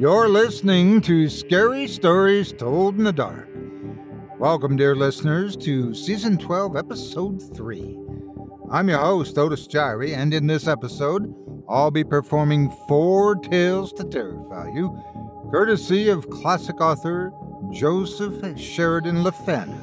[0.00, 3.50] You're listening to Scary Stories Told in the Dark.
[4.38, 7.98] Welcome, dear listeners, to Season 12, Episode 3.
[8.70, 11.34] I'm your host, Otis Jiry, and in this episode,
[11.68, 14.98] I'll be performing four tales to terrify you,
[15.50, 17.30] courtesy of classic author
[17.70, 19.82] Joseph Sheridan Le Fanu.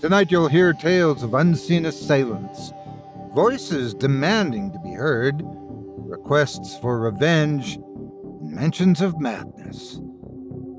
[0.00, 2.72] Tonight, you'll hear tales of unseen assailants,
[3.32, 7.78] voices demanding to be heard, requests for revenge,
[8.52, 9.98] mentions of madness.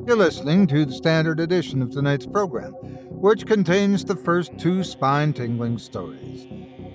[0.05, 2.73] You're listening to the standard edition of tonight's program,
[3.09, 6.45] which contains the first two spine tingling stories.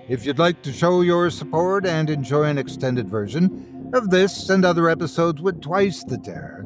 [0.08, 4.64] If you'd like to show your support and enjoy an extended version of this and
[4.64, 6.64] other episodes with twice the terror,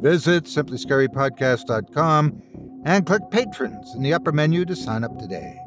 [0.00, 2.42] visit simplyscarypodcast.com
[2.84, 5.58] and click Patrons in the upper menu to sign up today.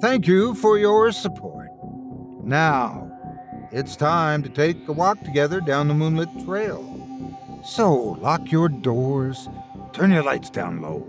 [0.00, 1.68] Thank you for your support.
[2.42, 3.10] Now,
[3.70, 6.89] it's time to take a walk together down the moonlit trail.
[7.62, 9.48] So lock your doors,
[9.92, 11.06] turn your lights down low,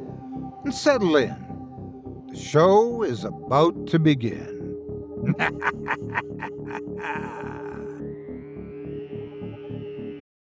[0.64, 1.36] and settle in.
[2.30, 4.60] The show is about to begin.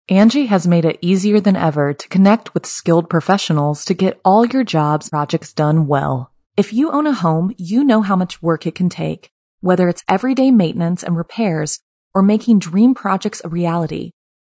[0.10, 4.46] Angi has made it easier than ever to connect with skilled professionals to get all
[4.46, 6.32] your jobs projects done well.
[6.58, 10.04] If you own a home, you know how much work it can take, whether it's
[10.10, 11.80] everyday maintenance and repairs
[12.14, 14.12] or making dream projects a reality.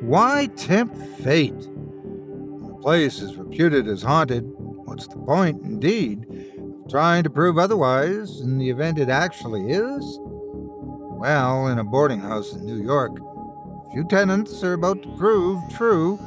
[0.00, 1.52] Why tempt fate?
[1.52, 6.26] When place is reputed as haunted, what's the point, indeed,
[6.58, 10.18] of trying to prove otherwise in the event it actually is?
[10.22, 15.60] Well, in a boarding house in New York, a few tenants are about to prove
[15.76, 16.20] true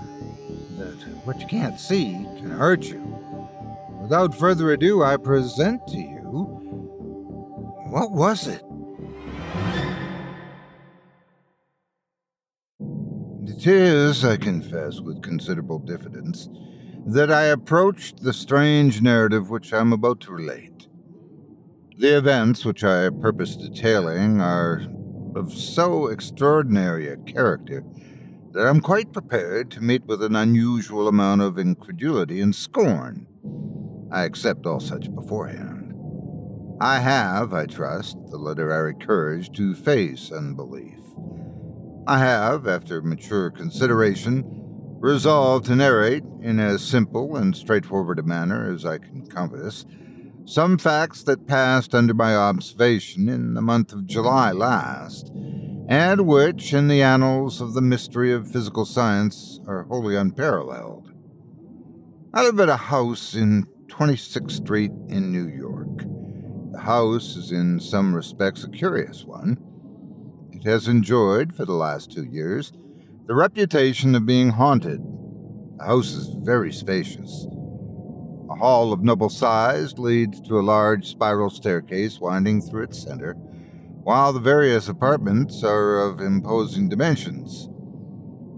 [0.77, 2.99] that what you can't see can hurt you.
[4.01, 6.17] Without further ado, I present to you
[7.89, 8.63] what was it?
[13.43, 16.47] It is, I confess, with considerable diffidence,
[17.07, 20.87] that I approached the strange narrative which I'm about to relate.
[21.97, 24.83] The events which I purpose detailing are
[25.35, 27.83] of so extraordinary a character
[28.51, 33.25] that I'm quite prepared to meet with an unusual amount of incredulity and scorn.
[34.11, 35.95] I accept all such beforehand.
[36.79, 40.99] I have, I trust, the literary courage to face unbelief.
[42.07, 44.43] I have, after mature consideration,
[44.99, 49.85] resolved to narrate, in as simple and straightforward a manner as I can compass,
[50.45, 55.31] some facts that passed under my observation in the month of July last,
[55.87, 61.11] and which, in the annals of the mystery of physical science, are wholly unparalleled.
[62.33, 66.05] I live at a house in 26th Street in New York.
[66.71, 69.57] The house is in some respects a curious one.
[70.63, 72.71] Has enjoyed, for the last two years,
[73.25, 75.01] the reputation of being haunted.
[75.79, 77.47] The house is very spacious.
[78.47, 83.33] A hall of noble size leads to a large spiral staircase winding through its center,
[83.33, 87.67] while the various apartments are of imposing dimensions.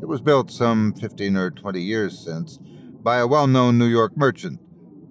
[0.02, 2.60] It was built some 15 or 20 years since
[3.02, 4.60] by a well known New York merchant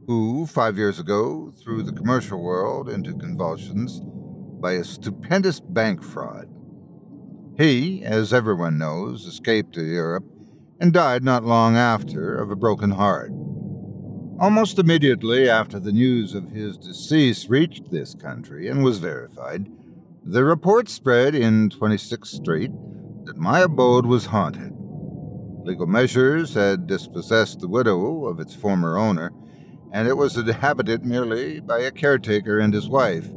[0.06, 4.02] who, five years ago, threw the commercial world into convulsions
[4.60, 6.48] by a stupendous bank fraud.
[7.58, 10.24] He, as everyone knows, escaped to Europe
[10.80, 13.30] and died not long after of a broken heart.
[14.40, 19.66] Almost immediately after the news of his decease reached this country and was verified,
[20.24, 22.70] the report spread in 26th Street
[23.24, 24.72] that my abode was haunted.
[25.64, 29.30] Legal measures had dispossessed the widow of its former owner,
[29.92, 33.28] and it was inhabited merely by a caretaker and his wife,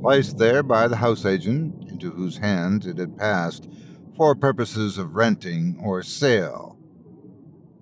[0.00, 3.68] placed there by the house agent into whose hands it had passed
[4.16, 6.78] for purposes of renting or sale.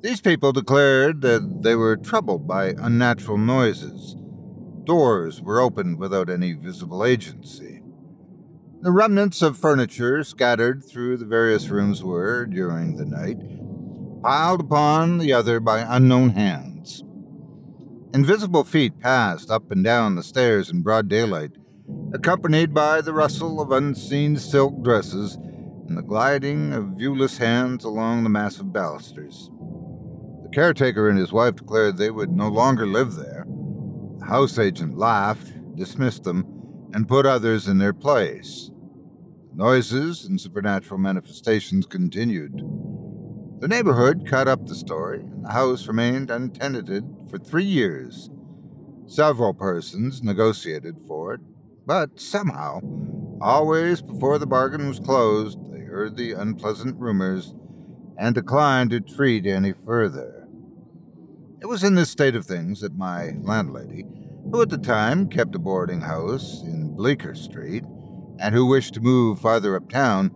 [0.01, 4.17] These people declared that they were troubled by unnatural noises.
[4.85, 7.83] Doors were opened without any visible agency.
[8.81, 13.39] The remnants of furniture scattered through the various rooms were, during the night,
[14.23, 17.03] piled upon the other by unknown hands.
[18.15, 21.53] Invisible feet passed up and down the stairs in broad daylight,
[22.15, 25.37] accompanied by the rustle of unseen silk dresses
[25.89, 29.51] and the gliding of viewless hands along the massive balusters.
[30.43, 33.47] The caretaker and his wife declared they would no longer live there.
[34.19, 36.45] The house agent laughed, dismissed them,
[36.95, 38.71] and put others in their place.
[39.55, 42.63] noises and supernatural manifestations continued.
[43.61, 48.31] The neighborhood cut up the story, and the house remained untenanted for three years.
[49.07, 51.41] Several persons negotiated for it,
[51.89, 52.83] but somehow,
[53.41, 57.55] always before the bargain was closed, they heard the unpleasant rumors
[58.19, 60.47] and declined to treat any further.
[61.63, 64.05] It was in this state of things that my landlady,
[64.53, 67.85] who at the time kept a boarding house in Bleecker Street,
[68.39, 70.31] and who wished to move farther uptown,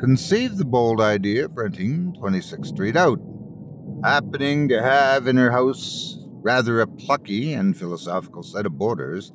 [0.00, 3.20] conceived the bold idea of renting 26th Street out.
[4.02, 9.32] Happening to have in her house rather a plucky and philosophical set of boarders,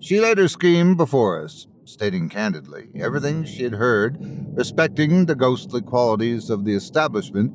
[0.00, 4.16] she laid her scheme before us, stating candidly everything she had heard
[4.56, 7.52] respecting the ghostly qualities of the establishment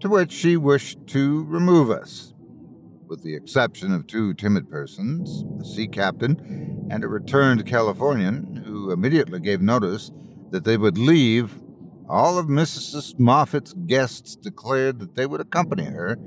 [0.00, 2.34] to which she wished to remove us.
[3.08, 8.90] With the exception of two timid persons, a sea captain and a returned Californian, who
[8.90, 10.10] immediately gave notice
[10.50, 11.60] that they would leave,
[12.08, 13.18] all of Mrs.
[13.18, 16.18] Moffat's guests declared that they would accompany her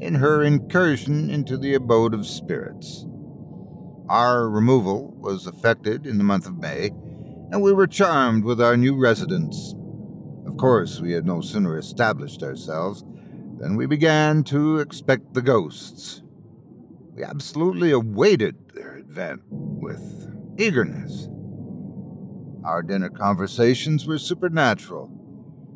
[0.00, 3.04] in her incursion into the abode of spirits.
[4.08, 6.86] Our removal was effected in the month of May,
[7.50, 9.74] and we were charmed with our new residence.
[10.46, 13.04] Of course, we had no sooner established ourselves
[13.58, 16.22] than we began to expect the ghosts.
[17.14, 21.28] We absolutely awaited their advent with eagerness.
[22.64, 25.12] Our dinner conversations were supernatural.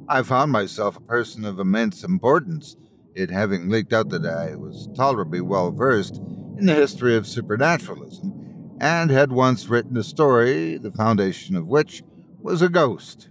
[0.09, 2.77] I found myself a person of immense importance,
[3.15, 6.19] it having leaked out that I was tolerably well versed
[6.59, 12.02] in the history of supernaturalism, and had once written a story, the foundation of which
[12.40, 13.28] was a ghost.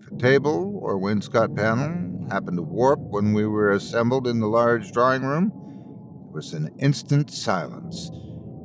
[0.00, 4.46] If a table or wainscot panel happened to warp when we were assembled in the
[4.46, 8.10] large drawing room, there was an instant silence,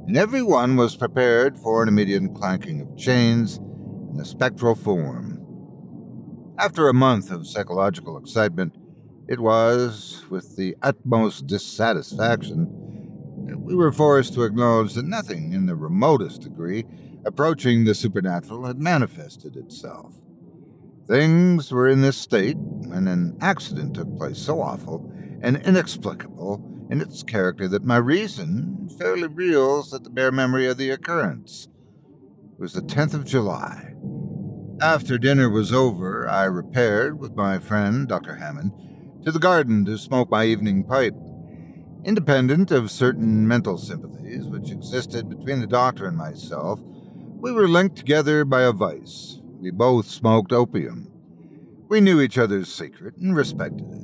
[0.08, 5.40] and every one was prepared for an immediate clanking of chains and a spectral form.
[6.58, 8.76] After a month of psychological excitement,
[9.28, 12.89] it was, with the utmost dissatisfaction,
[13.58, 16.86] we were forced to acknowledge that nothing in the remotest degree
[17.26, 20.14] approaching the supernatural had manifested itself.
[21.08, 27.02] Things were in this state when an accident took place so awful and inexplicable in
[27.02, 31.68] its character that my reason fairly reels at the bare memory of the occurrence.
[32.54, 33.94] It was the 10th of July.
[34.82, 38.36] After dinner was over, I repaired with my friend, Dr.
[38.36, 38.72] Hammond,
[39.24, 41.16] to the garden to smoke my evening pipe.
[42.06, 47.98] Independent of certain mental sympathies which existed between the doctor and myself, we were linked
[47.98, 49.42] together by a vice.
[49.60, 51.12] We both smoked opium.
[51.90, 54.02] We knew each other's secret and respected it.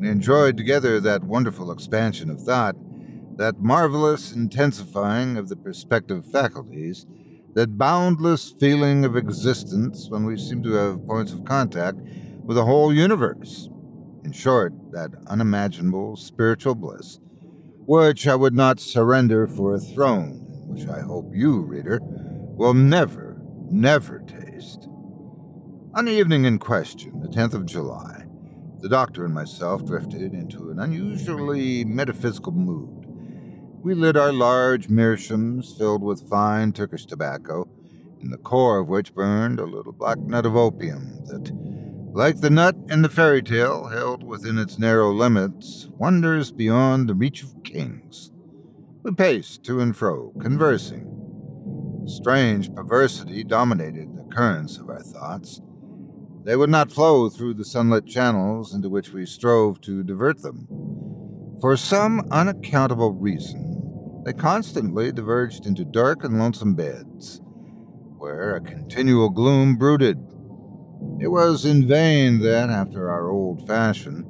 [0.00, 2.76] We enjoyed together that wonderful expansion of thought,
[3.36, 7.04] that marvelous intensifying of the perceptive faculties,
[7.54, 11.98] that boundless feeling of existence when we seem to have points of contact
[12.44, 13.68] with the whole universe.
[14.24, 17.20] In short, that unimaginable spiritual bliss,
[17.86, 23.40] which I would not surrender for a throne, which I hope you, reader, will never,
[23.70, 24.88] never taste.
[25.94, 28.24] On the evening in question, the 10th of July,
[28.80, 33.06] the doctor and myself drifted into an unusually metaphysical mood.
[33.84, 37.68] We lit our large meerschaums filled with fine Turkish tobacco,
[38.20, 41.52] in the core of which burned a little black nut of opium that,
[42.16, 47.14] like the nut in the fairy tale, held within its narrow limits wonders beyond the
[47.14, 48.32] reach of kings.
[49.02, 51.12] We paced to and fro, conversing.
[52.06, 55.60] Strange perversity dominated the currents of our thoughts.
[56.42, 60.66] They would not flow through the sunlit channels into which we strove to divert them.
[61.60, 67.42] For some unaccountable reason, they constantly diverged into dark and lonesome beds,
[68.16, 70.16] where a continual gloom brooded.
[71.20, 74.24] It was in vain that, after our old fashion,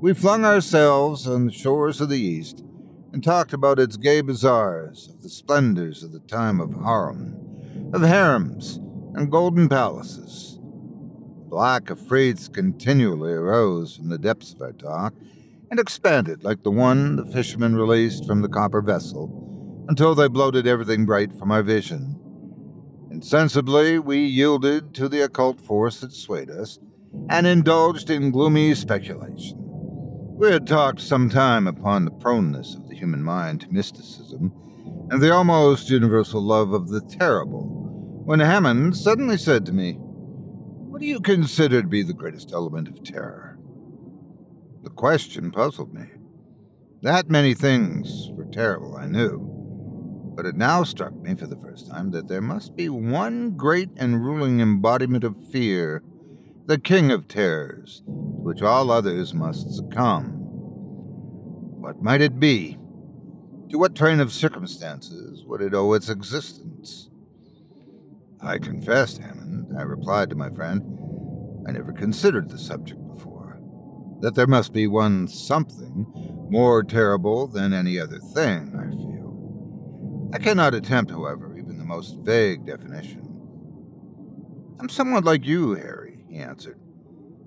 [0.00, 2.64] we flung ourselves on the shores of the East
[3.12, 8.02] and talked about its gay bazaars, of the splendors of the time of Haroun, of
[8.02, 8.76] harems
[9.14, 10.50] and golden palaces
[11.50, 15.14] Black afrits continually arose from the depths of our talk
[15.68, 20.68] and expanded like the one the fishermen released from the copper vessel until they bloated
[20.68, 22.19] everything bright from our vision.
[23.10, 26.78] Insensibly, we yielded to the occult force that swayed us
[27.28, 29.56] and indulged in gloomy speculation.
[29.58, 34.52] We had talked some time upon the proneness of the human mind to mysticism
[35.10, 37.66] and the almost universal love of the terrible,
[38.24, 42.86] when Hammond suddenly said to me, what do you consider to be the greatest element
[42.86, 43.58] of terror?
[44.84, 46.06] The question puzzled me.
[47.02, 49.49] That many things were terrible, I knew,
[50.40, 53.90] but it now struck me for the first time that there must be one great
[53.98, 56.02] and ruling embodiment of fear,
[56.64, 60.30] the king of terrors, to which all others must succumb.
[61.78, 62.78] What might it be?
[63.68, 67.10] To what train of circumstances would it owe its existence?
[68.40, 70.80] I confess, Hammond, I replied to my friend,
[71.68, 73.60] I never considered the subject before.
[74.20, 76.06] That there must be one something
[76.48, 79.19] more terrible than any other thing, I feel.
[80.32, 83.26] I cannot attempt, however, even the most vague definition.
[84.78, 86.78] I'm somewhat like you, Harry, he answered.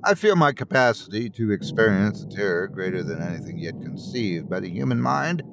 [0.03, 4.69] I feel my capacity to experience a terror greater than anything yet conceived by the
[4.69, 5.43] human mind,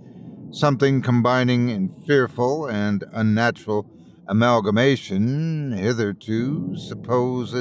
[0.50, 3.88] something combining in fearful and unnatural
[4.26, 7.54] amalgamation hitherto supposed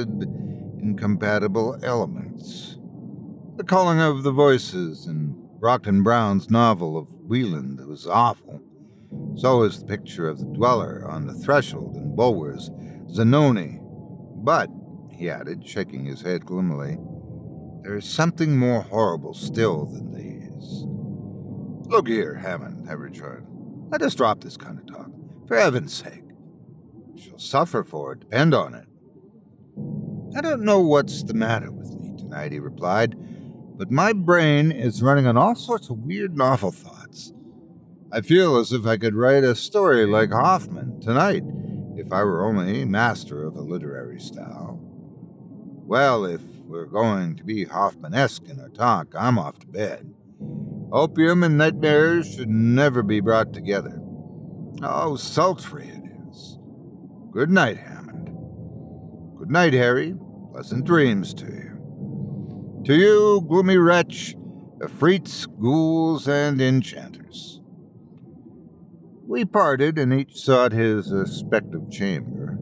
[0.80, 2.76] incompatible elements.
[3.56, 8.62] The calling of the voices in Brockden Brown's novel of Wieland was awful.
[9.36, 12.70] So is the picture of the dweller on the threshold in Bulwer's
[13.10, 13.80] Zanoni.
[14.42, 14.70] But,
[15.10, 16.98] he added, shaking his head gloomily,
[17.82, 20.84] there is something more horrible still than these.
[21.90, 23.46] Look here, Hammond, I returned.
[23.90, 25.10] Let us drop this kind of talk,
[25.48, 26.22] for heaven's sake.
[27.16, 28.86] She'll suffer for it, depend on it.
[30.36, 33.16] I don't know what's the matter with me tonight, he replied,
[33.76, 36.99] but my brain is running on all sorts of weird novel thoughts.
[38.12, 41.44] I feel as if I could write a story like Hoffman tonight,
[41.96, 44.80] if I were only master of a literary style.
[44.82, 50.12] Well, if we're going to be Hoffmanesque in our talk, I'm off to bed.
[50.90, 54.00] Opium and nightmares should never be brought together.
[54.82, 56.58] Oh, sultry it is.
[57.30, 58.36] Good night, Hammond.
[59.38, 60.16] Good night, Harry.
[60.50, 62.82] Pleasant dreams to you.
[62.86, 64.34] To you, gloomy wretch,
[64.78, 67.09] Afrits, ghouls, and enchanters.
[69.30, 72.58] We parted, and each sought his respective chamber.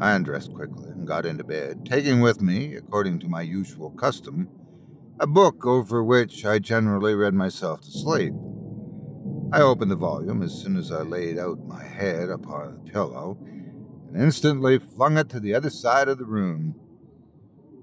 [0.00, 4.48] I undressed quickly and got into bed, taking with me, according to my usual custom,
[5.18, 8.32] a book over which I generally read myself to sleep.
[9.52, 13.36] I opened the volume as soon as I laid out my head upon the pillow
[14.06, 16.76] and instantly flung it to the other side of the room.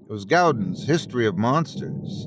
[0.00, 2.26] It was Goudon's History of Monsters,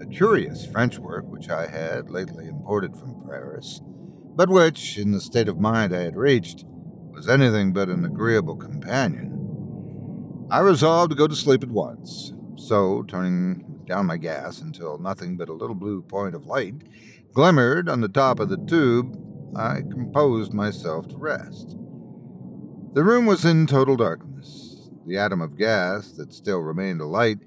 [0.00, 3.80] a curious French work which I had lately imported from Paris,
[4.34, 8.56] but which, in the state of mind I had reached, was anything but an agreeable
[8.56, 10.46] companion.
[10.50, 15.36] I resolved to go to sleep at once, so, turning down my gas until nothing
[15.36, 16.74] but a little blue point of light
[17.32, 19.18] glimmered on the top of the tube,
[19.56, 21.76] I composed myself to rest.
[22.94, 24.90] The room was in total darkness.
[25.06, 27.38] The atom of gas that still remained alight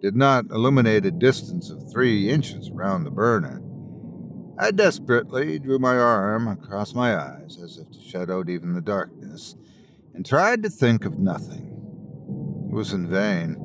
[0.00, 3.60] did not illuminate a distance of three inches around the burner.
[4.58, 8.82] I desperately drew my arm across my eyes as if to shut out even the
[8.82, 9.56] darkness,
[10.14, 11.68] and tried to think of nothing.
[12.70, 13.56] It was in vain.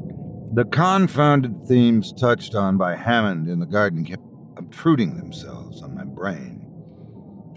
[0.53, 4.23] The confounded themes touched on by Hammond in the garden kept
[4.55, 6.65] obtruding themselves on my brain.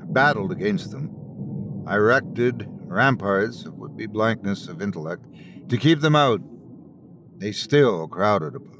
[0.02, 1.84] I battled against them.
[1.86, 5.24] I erected ramparts of would be blankness of intellect
[5.68, 6.40] to keep them out.
[7.38, 8.79] They still crowded upon.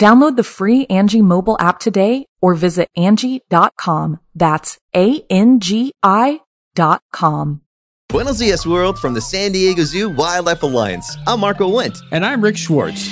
[0.00, 4.18] Download the free Angi mobile app today or visit Angi.com.
[4.34, 6.40] That's A-N-G-I
[6.74, 7.60] dot com.
[8.08, 11.16] Buenos Dias, world, from the San Diego Zoo Wildlife Alliance.
[11.26, 12.00] I'm Marco Wendt.
[12.12, 13.08] And I'm Rick Schwartz.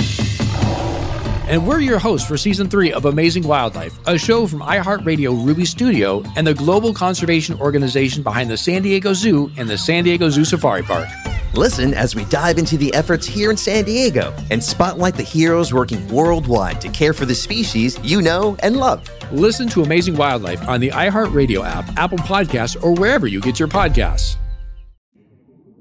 [1.48, 5.64] And we're your hosts for season three of Amazing Wildlife, a show from iHeartRadio Ruby
[5.64, 10.30] Studio and the global conservation organization behind the San Diego Zoo and the San Diego
[10.30, 11.08] Zoo Safari Park.
[11.54, 15.74] Listen as we dive into the efforts here in San Diego and spotlight the heroes
[15.74, 19.06] working worldwide to care for the species you know and love.
[19.30, 23.68] Listen to Amazing Wildlife on the iHeartRadio app, Apple Podcasts, or wherever you get your
[23.68, 24.36] podcasts.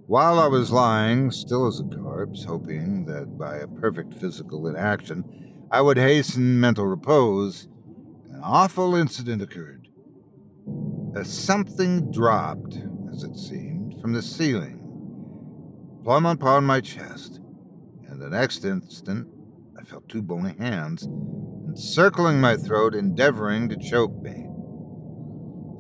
[0.08, 5.24] While I was lying, still as a corpse, hoping that by a perfect physical inaction
[5.72, 7.70] I would hasten mental repose,
[8.30, 9.88] an awful incident occurred.
[11.16, 12.78] A something dropped,
[13.14, 14.81] as it seemed, from the ceiling,
[16.04, 17.40] plumb upon my chest,
[18.08, 19.28] and the next instant
[19.80, 21.08] I felt two bony hands
[21.68, 24.46] encircling my throat, endeavoring to choke me.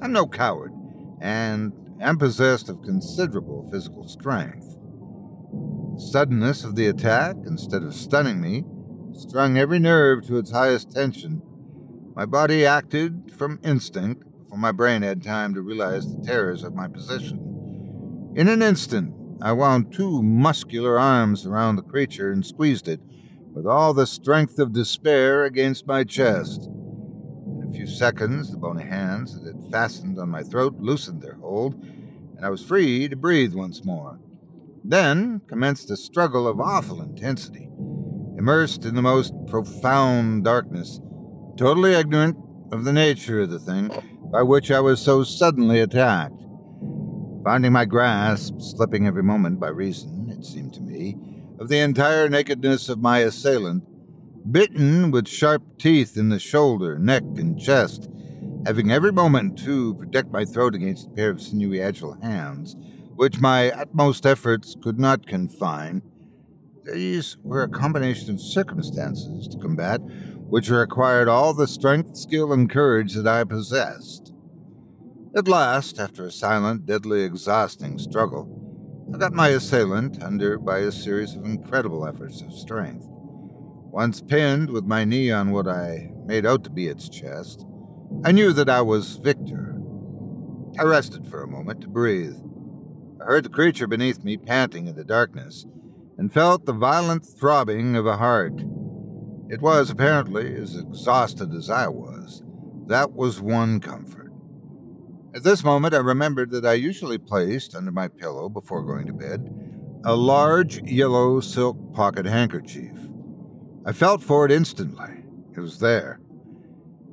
[0.01, 0.71] I'm no coward,
[1.19, 4.77] and am possessed of considerable physical strength.
[5.95, 8.63] The suddenness of the attack, instead of stunning me,
[9.13, 11.41] strung every nerve to its highest tension.
[12.15, 16.73] My body acted from instinct before my brain had time to realize the terrors of
[16.73, 18.31] my position.
[18.35, 23.01] In an instant, I wound two muscular arms around the creature and squeezed it
[23.53, 26.67] with all the strength of despair against my chest.
[26.67, 31.35] In a few seconds, the bony hands that had fastened on my throat loosened their
[31.35, 34.19] hold, and I was free to breathe once more.
[34.83, 37.69] Then commenced a struggle of awful intensity
[38.37, 40.99] immersed in the most profound darkness,
[41.57, 42.37] totally ignorant
[42.71, 43.91] of the nature of the thing
[44.31, 46.41] by which I was so suddenly attacked.
[47.43, 51.17] Finding my grasp slipping every moment by reason, it seemed to me,
[51.59, 53.83] of the entire nakedness of my assailant,
[54.51, 58.09] bitten with sharp teeth in the shoulder, neck, and chest,
[58.65, 62.75] having every moment to protect my throat against a pair of sinewy, agile hands,
[63.15, 66.01] which my utmost efforts could not confine,
[66.83, 70.01] these were a combination of circumstances to combat
[70.51, 74.30] which required all the strength, skill, and courage that I possessed.
[75.33, 78.49] At last, after a silent, deadly, exhausting struggle,
[79.13, 83.05] I got my assailant under by a series of incredible efforts of strength.
[83.07, 87.65] Once pinned with my knee on what I made out to be its chest,
[88.25, 89.79] I knew that I was victor.
[90.77, 92.35] I rested for a moment to breathe.
[93.21, 95.65] I heard the creature beneath me panting in the darkness
[96.17, 98.61] and felt the violent throbbing of a heart.
[99.49, 102.43] It was apparently as exhausted as I was.
[102.87, 104.30] That was one comfort.
[105.33, 109.13] At this moment, I remembered that I usually placed under my pillow before going to
[109.13, 109.49] bed
[110.03, 112.97] a large yellow silk pocket handkerchief.
[113.85, 115.23] I felt for it instantly.
[115.55, 116.19] It was there.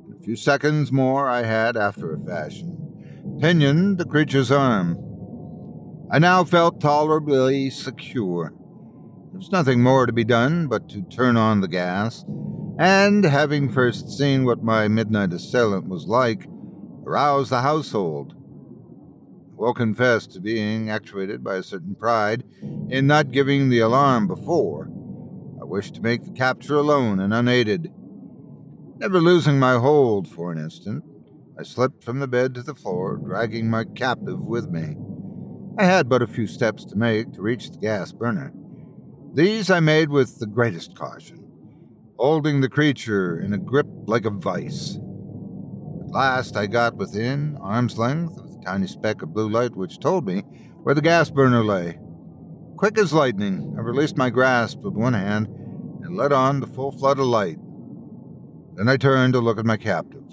[0.07, 4.97] In a few seconds more, I had, after a fashion, pinioned the creature's arm.
[6.11, 8.51] I now felt tolerably secure.
[9.31, 12.25] There was nothing more to be done but to turn on the gas,
[12.77, 16.47] and, having first seen what my midnight assailant was like,
[17.09, 18.35] arouse the household.
[19.57, 22.43] Will confess to being actuated by a certain pride
[22.87, 24.87] in not giving the alarm before.
[25.59, 27.91] I wished to make the capture alone and unaided.
[28.97, 31.03] Never losing my hold for an instant,
[31.59, 34.95] I slipped from the bed to the floor, dragging my captive with me.
[35.79, 38.53] I had but a few steps to make to reach the gas burner.
[39.33, 41.43] These I made with the greatest caution,
[42.17, 44.99] holding the creature in a grip like a vice.
[46.09, 49.99] At last, I got within arm's length of the tiny speck of blue light which
[49.99, 50.39] told me
[50.81, 51.99] where the gas burner lay.
[52.77, 55.45] Quick as lightning, I released my grasp with one hand
[56.01, 57.59] and let on the full flood of light.
[58.73, 60.23] Then I turned to look at my captive.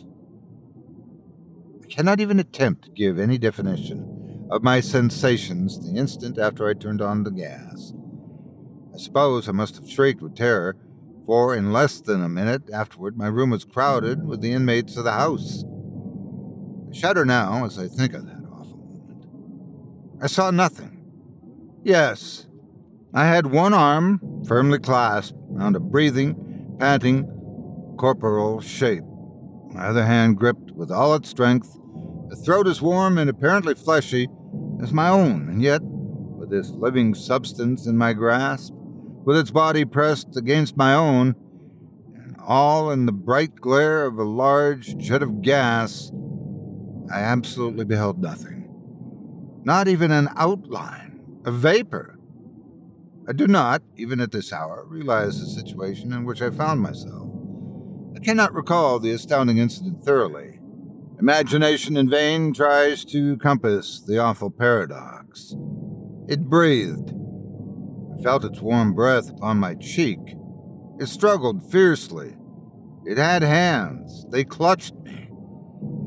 [1.85, 6.73] I cannot even attempt to give any definition of my sensations the instant after I
[6.73, 7.93] turned on the gas.
[8.95, 10.75] I suppose I must have shrieked with terror,
[11.27, 15.05] for in less than a minute afterward my room was crowded with the inmates of
[15.05, 15.65] the house.
[16.89, 20.23] I shudder now as I think of that awful moment.
[20.23, 21.05] I saw nothing.
[21.83, 22.47] Yes,
[23.13, 27.25] I had one arm firmly clasped round a breathing, panting,
[27.99, 29.05] corporal shape
[29.77, 31.79] my other hand gripped with all its strength,
[32.33, 34.27] a throat as warm and apparently fleshy
[34.83, 38.73] as my own, and yet, with this living substance in my grasp,
[39.27, 41.35] with its body pressed against my own,
[42.15, 46.13] and all in the bright glare of a large jet of gas,
[47.13, 48.71] I absolutely beheld nothing.
[49.65, 52.17] Not even an outline, a vapor.
[53.29, 57.29] I do not, even at this hour, realize the situation in which I found myself.
[58.15, 60.61] I cannot recall the astounding incident thoroughly.
[61.19, 65.57] Imagination in vain tries to compass the awful paradox.
[66.29, 67.13] It breathed.
[68.23, 70.37] Felt its warm breath upon my cheek.
[70.99, 72.37] It struggled fiercely.
[73.05, 74.27] It had hands.
[74.31, 75.29] They clutched me.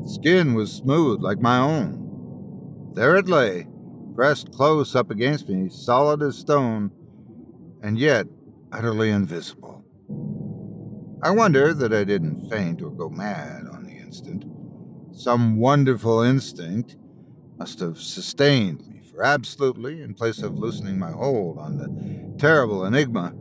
[0.01, 2.91] Its skin was smooth like my own.
[2.93, 3.67] There it lay,
[4.15, 6.91] pressed close up against me, solid as stone,
[7.81, 8.27] and yet
[8.71, 9.85] utterly invisible.
[11.21, 14.45] I wonder that I didn't faint or go mad on the instant.
[15.11, 16.97] Some wonderful instinct
[17.57, 23.33] must have sustained me, absolutely, in place of loosening my hold on the terrible enigma,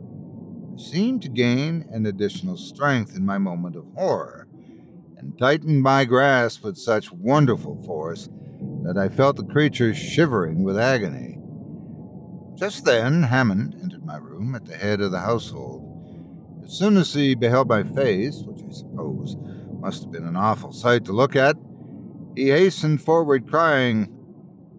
[0.77, 4.47] seemed to gain an additional strength in my moment of horror,
[5.17, 8.29] and tightened my grasp with such wonderful force
[8.83, 11.37] that I felt the creature shivering with agony.
[12.55, 15.85] Just then, Hammond entered my room at the head of the household.
[16.63, 19.37] As soon as he beheld my face, which I suppose
[19.79, 21.55] must have been an awful sight to look at,
[22.35, 24.15] he hastened forward, crying,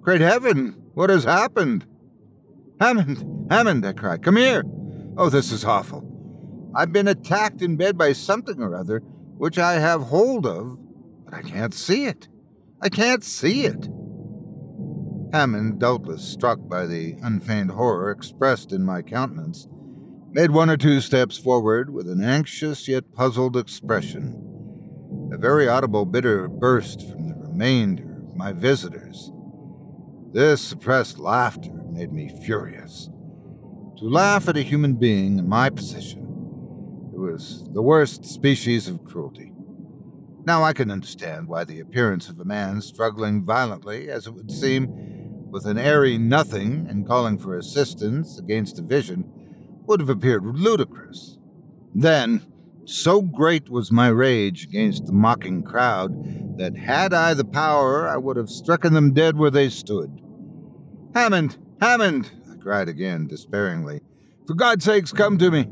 [0.01, 1.87] Great heaven, what has happened?
[2.79, 4.63] Hammond, Hammond, I cried, come here.
[5.17, 6.05] Oh, this is awful.
[6.77, 8.99] I've been attacked in bed by something or other
[9.39, 10.79] which I have hold of,
[11.25, 12.29] but I can't see it.
[12.83, 13.89] I can't see it.
[15.33, 19.69] Hammond, doubtless struck by the unfeigned horror expressed in my countenance,
[20.33, 25.31] made one or two steps forward with an anxious yet puzzled expression.
[25.33, 29.33] A very audible bitter burst from the remainder of my visitors.
[30.33, 33.11] This suppressed laughter made me furious.
[33.99, 36.23] To laugh at a human being in my position,
[37.13, 39.53] it was the worst species of cruelty.
[40.47, 44.53] Now I can understand why the appearance of a man struggling violently, as it would
[44.53, 44.89] seem,
[45.51, 49.25] with an airy nothing and calling for assistance against a vision
[49.87, 51.39] would have appeared ludicrous.
[51.93, 52.43] Then,
[52.91, 58.17] so great was my rage against the mocking crowd that had I the power, I
[58.17, 60.21] would have stricken them dead where they stood.
[61.15, 61.57] Hammond!
[61.81, 62.31] Hammond!
[62.51, 64.01] I cried again, despairingly.
[64.47, 65.69] For God's sakes, come to me.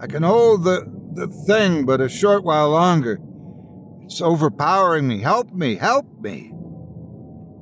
[0.00, 3.18] I can hold the, the thing but a short while longer.
[4.02, 5.20] It's overpowering me.
[5.20, 5.76] Help me!
[5.76, 6.52] Help me!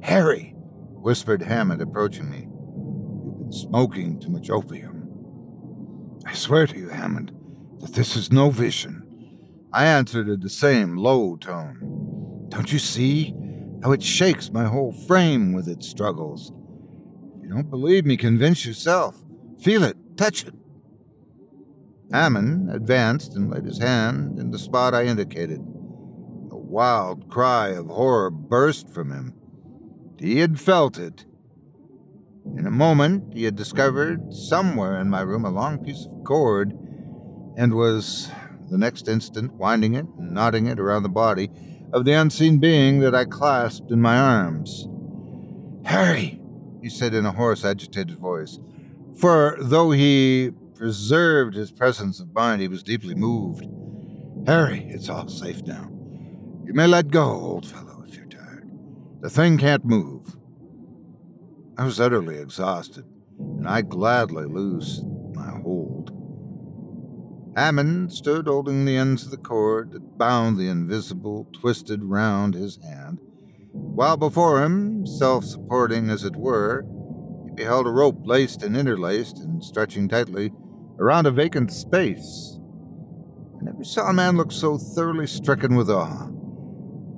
[0.03, 2.47] Harry, whispered Hammond, approaching me.
[2.47, 5.09] You've been smoking too much opium.
[6.27, 7.33] I swear to you, Hammond,
[7.85, 9.03] that this is no vision.
[9.71, 12.47] I answered in the same low tone.
[12.49, 13.35] Don't you see
[13.83, 16.51] how it shakes my whole frame with its struggles?
[17.37, 19.23] If you don't believe me, convince yourself.
[19.61, 20.55] Feel it, touch it.
[22.11, 25.61] Hammond advanced and laid his hand in the spot I indicated.
[25.61, 29.35] A wild cry of horror burst from him.
[30.19, 31.27] He had felt it
[32.57, 36.79] in a moment, he had discovered somewhere in my room a long piece of cord
[37.57, 38.31] and was,
[38.71, 41.51] the next instant, winding it and knotting it around the body
[41.93, 44.89] of the unseen being that I clasped in my arms.
[45.85, 46.41] Harry,
[46.83, 48.59] he said in a hoarse, agitated voice,
[49.17, 53.67] for though he preserved his presence of mind, he was deeply moved.
[54.47, 55.89] Harry, it's all safe now.
[56.65, 58.69] You may let go, old fellow, if you're tired.
[59.21, 60.37] The thing can't move.
[61.79, 63.05] I was utterly exhausted,
[63.39, 65.05] and I gladly loosed.
[67.57, 72.79] Hammond stood holding the ends of the cord that bound the invisible, twisted round his
[72.83, 73.21] hand,
[73.73, 76.85] while before him, self supporting as it were,
[77.45, 80.53] he beheld a rope laced and interlaced and stretching tightly
[80.99, 82.59] around a vacant space.
[83.61, 86.29] I never saw a man look so thoroughly stricken with awe.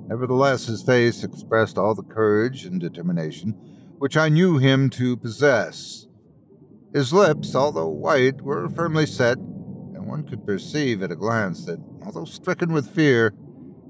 [0.07, 3.55] Nevertheless, his face expressed all the courage and determination
[3.97, 6.05] which I knew him to possess.
[6.93, 9.37] His lips, although white, were firmly set,
[10.07, 13.33] one could perceive at a glance that, although stricken with fear,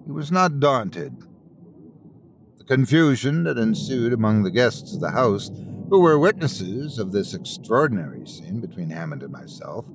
[0.05, 1.15] he was not daunted.
[2.57, 5.51] The confusion that ensued among the guests of the house,
[5.89, 9.85] who were witnesses of this extraordinary scene between Hammond and myself,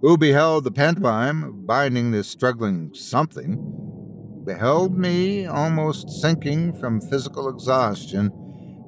[0.00, 8.28] who beheld the pantomime binding this struggling something, beheld me almost sinking from physical exhaustion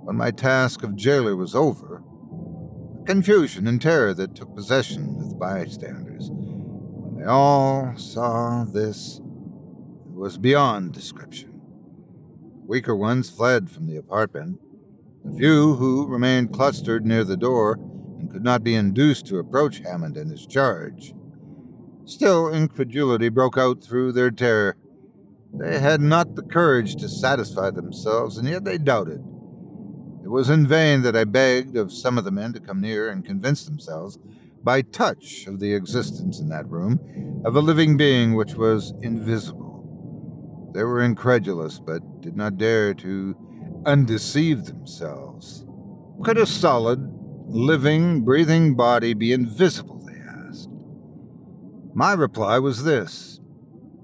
[0.05, 2.03] when my task of jailer was over.
[3.07, 6.31] Confusion and terror that took possession of the bystanders.
[7.21, 11.61] They all saw this, it was beyond description.
[12.67, 14.59] Weaker ones fled from the apartment.
[15.23, 17.79] The few who remained clustered near the door
[18.19, 21.13] and could not be induced to approach Hammond and his charge.
[22.07, 24.79] Still, incredulity broke out through their terror
[25.53, 29.23] they had not the courage to satisfy themselves, and yet they doubted.
[30.25, 33.11] It was in vain that I begged of some of the men to come near
[33.11, 34.19] and convince themselves,
[34.63, 40.71] by touch, of the existence in that room of a living being which was invisible.
[40.75, 45.65] They were incredulous, but did not dare to undeceive themselves.
[46.23, 47.01] Could a solid,
[47.47, 50.05] living, breathing body be invisible?
[50.07, 50.69] They asked.
[51.95, 53.41] My reply was this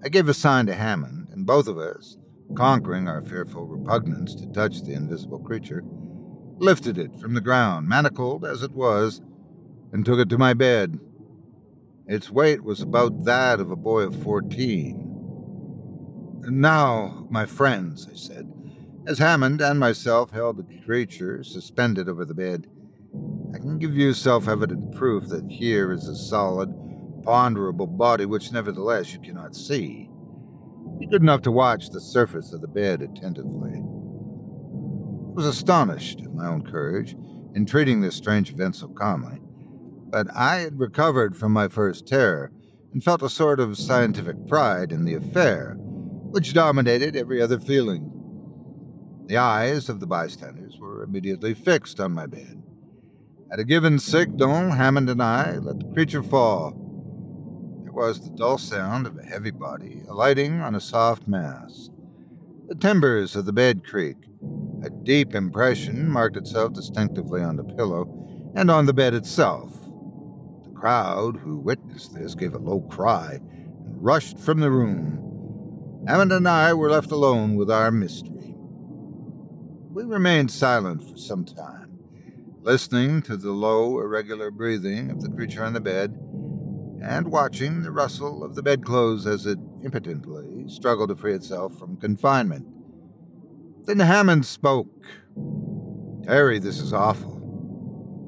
[0.02, 2.16] I gave a sign to Hammond and both of us,
[2.56, 5.84] conquering our fearful repugnance to touch the invisible creature,
[6.58, 9.20] lifted it from the ground, manacled as it was,
[9.96, 11.00] and took it to my bed.
[12.06, 15.02] Its weight was about that of a boy of fourteen.
[16.42, 18.52] Now, my friends, I said,
[19.06, 22.66] as Hammond and myself held the creature suspended over the bed,
[23.54, 26.68] I can give you self evident proof that here is a solid,
[27.22, 30.10] ponderable body which nevertheless you cannot see.
[30.98, 33.72] Be good enough to watch the surface of the bed attentively.
[33.72, 37.16] I was astonished at my own courage
[37.54, 39.40] in treating this strange event so calmly,
[40.10, 42.52] but I had recovered from my first terror
[42.92, 48.12] and felt a sort of scientific pride in the affair, which dominated every other feeling.
[49.26, 52.62] The eyes of the bystanders were immediately fixed on my bed.
[53.52, 56.72] At a given signal, Hammond and I let the creature fall
[57.82, 61.90] There was the dull sound of a heavy body alighting on a soft mass.
[62.68, 64.26] The timbers of the bed creaked.
[64.82, 69.75] A deep impression marked itself distinctively on the pillow and on the bed itself.
[70.86, 76.04] Crowd who witnessed this gave a low cry and rushed from the room.
[76.06, 78.54] Hammond and I were left alone with our mystery.
[79.90, 81.98] We remained silent for some time,
[82.60, 86.16] listening to the low, irregular breathing of the creature on the bed
[87.02, 91.96] and watching the rustle of the bedclothes as it impotently struggled to free itself from
[91.96, 92.64] confinement.
[93.86, 95.04] Then Hammond spoke.
[96.28, 97.42] Harry, this is awful.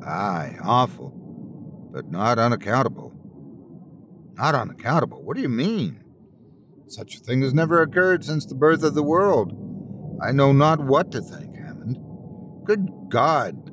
[0.05, 1.18] Aye, awful,
[1.99, 3.13] but not unaccountable.
[4.37, 5.21] Not unaccountable?
[5.25, 6.05] What do you mean?
[6.87, 9.51] Such a thing has never occurred since the birth of the world.
[10.23, 11.99] I know not what to think, Hammond.
[12.65, 13.73] Good God,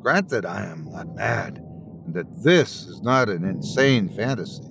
[0.00, 1.58] grant that I am not mad
[2.06, 4.64] and that this is not an insane fantasy.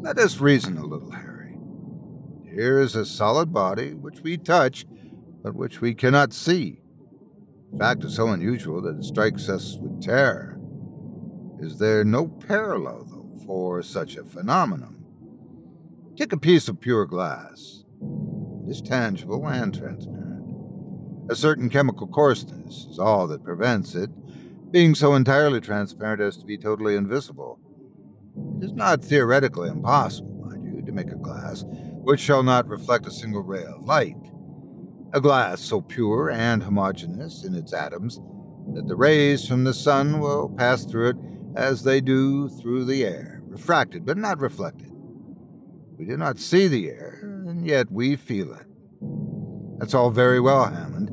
[0.00, 1.56] Let us reason a little, Harry.
[2.52, 4.84] Here is a solid body which we touch,
[5.44, 6.80] but which we cannot see.
[7.70, 10.51] The fact is so unusual that it strikes us with terror.
[11.62, 15.04] Is there no parallel, though, for such a phenomenon?
[16.16, 17.84] Take a piece of pure glass.
[18.66, 20.56] It is tangible and transparent.
[21.30, 24.10] A certain chemical coarseness is all that prevents it
[24.72, 27.60] being so entirely transparent as to be totally invisible.
[28.60, 33.06] It is not theoretically impossible, mind you, to make a glass which shall not reflect
[33.06, 34.16] a single ray of light.
[35.12, 38.18] A glass so pure and homogeneous in its atoms
[38.74, 41.16] that the rays from the sun will pass through it
[41.54, 44.90] as they do through the air, refracted but not reflected.
[45.98, 48.66] We do not see the air, and yet we feel it.
[49.78, 51.10] That's all very well, Hammond,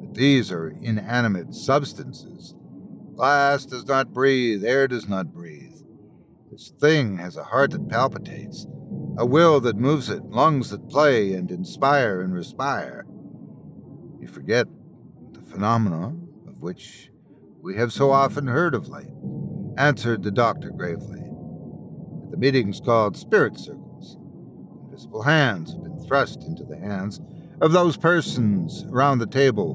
[0.00, 2.54] but these are inanimate substances
[3.14, 5.76] Glass does not breathe, air does not breathe.
[6.50, 8.66] This thing has a heart that palpitates,
[9.18, 13.04] a will that moves it, lungs that play and inspire and respire.
[14.18, 14.66] You forget
[15.32, 16.16] the phenomena
[16.48, 17.10] of which
[17.60, 19.12] we have so often heard of late,
[19.76, 21.20] answered the doctor gravely.
[21.20, 24.16] At the meetings called spirit circles,
[24.84, 27.20] invisible hands have been thrust into the hands
[27.60, 29.74] of those persons around the table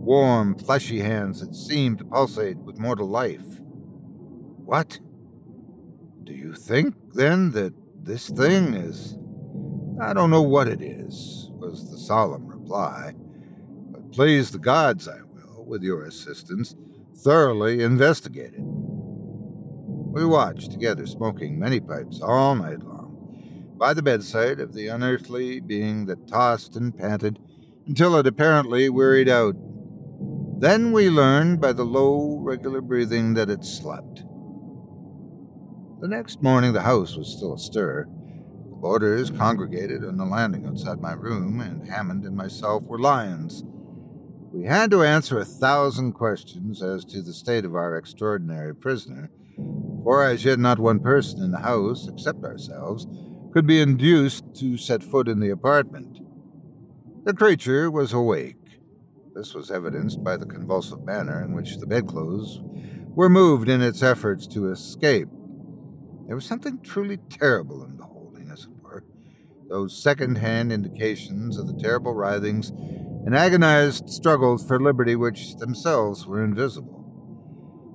[0.00, 3.60] warm, fleshy hands that seemed to pulsate with mortal life.
[4.64, 4.98] What?
[6.24, 9.18] Do you think, then, that This thing is.
[10.00, 13.12] I don't know what it is, was the solemn reply.
[13.90, 16.74] But please the gods, I will, with your assistance,
[17.14, 18.64] thoroughly investigate it.
[20.12, 25.60] We watched together, smoking many pipes all night long, by the bedside of the unearthly
[25.60, 27.38] being that tossed and panted
[27.86, 29.54] until it apparently wearied out.
[30.58, 34.24] Then we learned by the low, regular breathing that it slept.
[36.00, 38.08] The next morning, the house was still astir.
[38.68, 43.62] The boarders congregated on the landing outside my room, and Hammond and myself were lions.
[44.52, 49.30] We had to answer a thousand questions as to the state of our extraordinary prisoner,
[49.56, 53.06] for as yet not one person in the house, except ourselves,
[53.52, 56.18] could be induced to set foot in the apartment.
[57.24, 58.56] The creature was awake.
[59.34, 62.60] This was evidenced by the convulsive manner in which the bedclothes
[63.14, 65.28] were moved in its efforts to escape.
[66.26, 69.04] There was something truly terrible in beholding, as it were,
[69.68, 72.70] those second hand indications of the terrible writhings
[73.26, 76.99] and agonized struggles for liberty which themselves were invisible.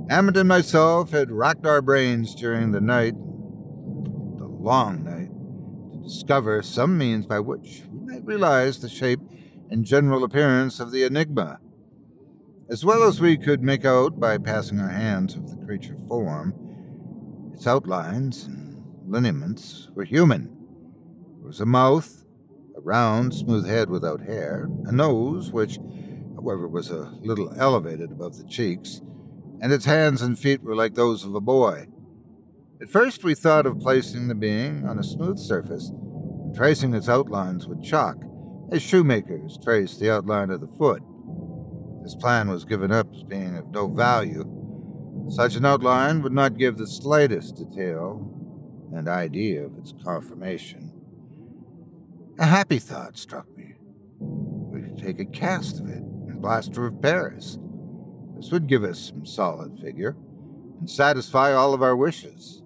[0.07, 5.31] Hammond and myself had racked our brains during the night, the long night,
[5.93, 9.19] to discover some means by which we might realize the shape
[9.71, 11.59] and general appearance of the enigma.
[12.69, 16.53] As well as we could make out by passing our hands over the creature's form,
[17.55, 20.55] its outlines and lineaments were human.
[21.39, 22.25] There was a mouth,
[22.77, 25.79] a round, smooth head without hair, a nose, which,
[26.35, 29.01] however, was a little elevated above the cheeks,
[29.61, 31.87] and its hands and feet were like those of a boy.
[32.81, 37.09] At first, we thought of placing the being on a smooth surface and tracing its
[37.09, 38.17] outlines with chalk,
[38.71, 41.01] as shoemakers trace the outline of the foot.
[42.03, 44.45] This plan was given up as being of no value.
[45.29, 48.31] Such an outline would not give the slightest detail
[48.93, 50.91] and idea of its conformation.
[52.37, 53.73] A happy thought struck me.
[54.19, 57.57] We could take a cast of it in plaster of Paris.
[58.35, 60.15] This would give us some solid figure
[60.79, 62.61] and satisfy all of our wishes.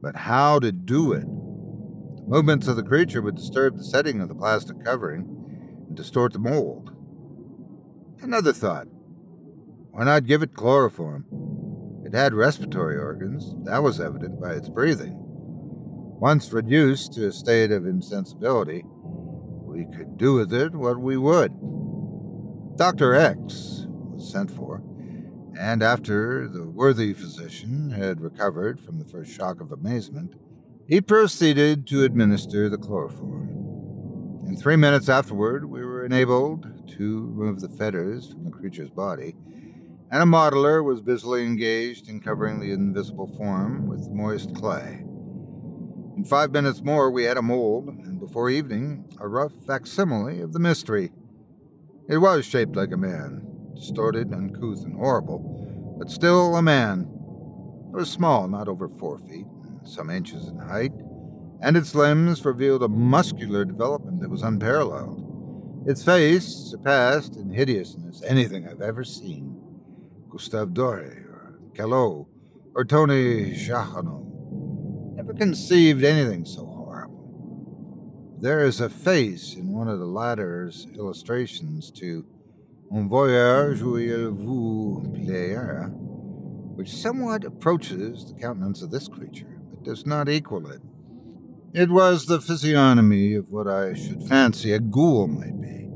[0.00, 1.22] But how to do it?
[1.22, 6.32] The movements of the creature would disturb the setting of the plastic covering and distort
[6.32, 6.90] the mold.
[8.20, 8.88] Another thought.
[9.90, 11.26] Why not give it chloroform?
[12.04, 15.14] It had respiratory organs, that was evident by its breathing.
[15.16, 21.52] Once reduced to a state of insensibility, we could do with it what we would.
[22.76, 23.14] Dr.
[23.14, 24.82] X was sent for,
[25.58, 30.34] and after the worthy physician had recovered from the first shock of amazement,
[30.86, 33.48] he proceeded to administer the chloroform.
[34.46, 39.34] In three minutes afterward, we were enabled to remove the fetters from the creature's body,
[40.10, 45.04] and a modeler was busily engaged in covering the invisible form with moist clay.
[46.16, 50.52] In five minutes more, we had a mold, and before evening, a rough facsimile of
[50.52, 51.12] the mystery.
[52.08, 57.08] It was shaped like a man, distorted, uncouth, and horrible, but still a man.
[57.92, 60.92] It was small, not over four feet, and some inches in height,
[61.60, 65.84] and its limbs revealed a muscular development that was unparalleled.
[65.86, 69.60] Its face surpassed in hideousness anything I've ever seen.
[70.30, 72.26] Gustave Doré, or Callot,
[72.74, 74.22] or Tony Johannot
[75.14, 78.38] never conceived anything so horrible.
[78.40, 82.24] There is a face in one of the latter's illustrations to
[82.94, 85.88] Un voyage il vous plaira,
[86.76, 90.82] which somewhat approaches the countenance of this creature, but does not equal it.
[91.72, 95.88] It was the physiognomy of what I should fancy a ghoul might be.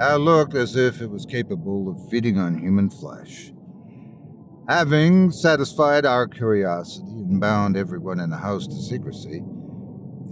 [0.00, 3.52] It looked as if it was capable of feeding on human flesh.
[4.68, 9.44] Having satisfied our curiosity and bound everyone in the house to secrecy,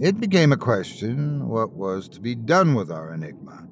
[0.01, 3.69] it became a question what was to be done with our enigma.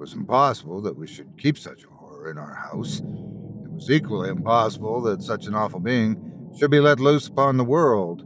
[0.00, 3.00] It was impossible that we should keep such a horror in our house.
[3.00, 7.64] It was equally impossible that such an awful being should be let loose upon the
[7.64, 8.24] world.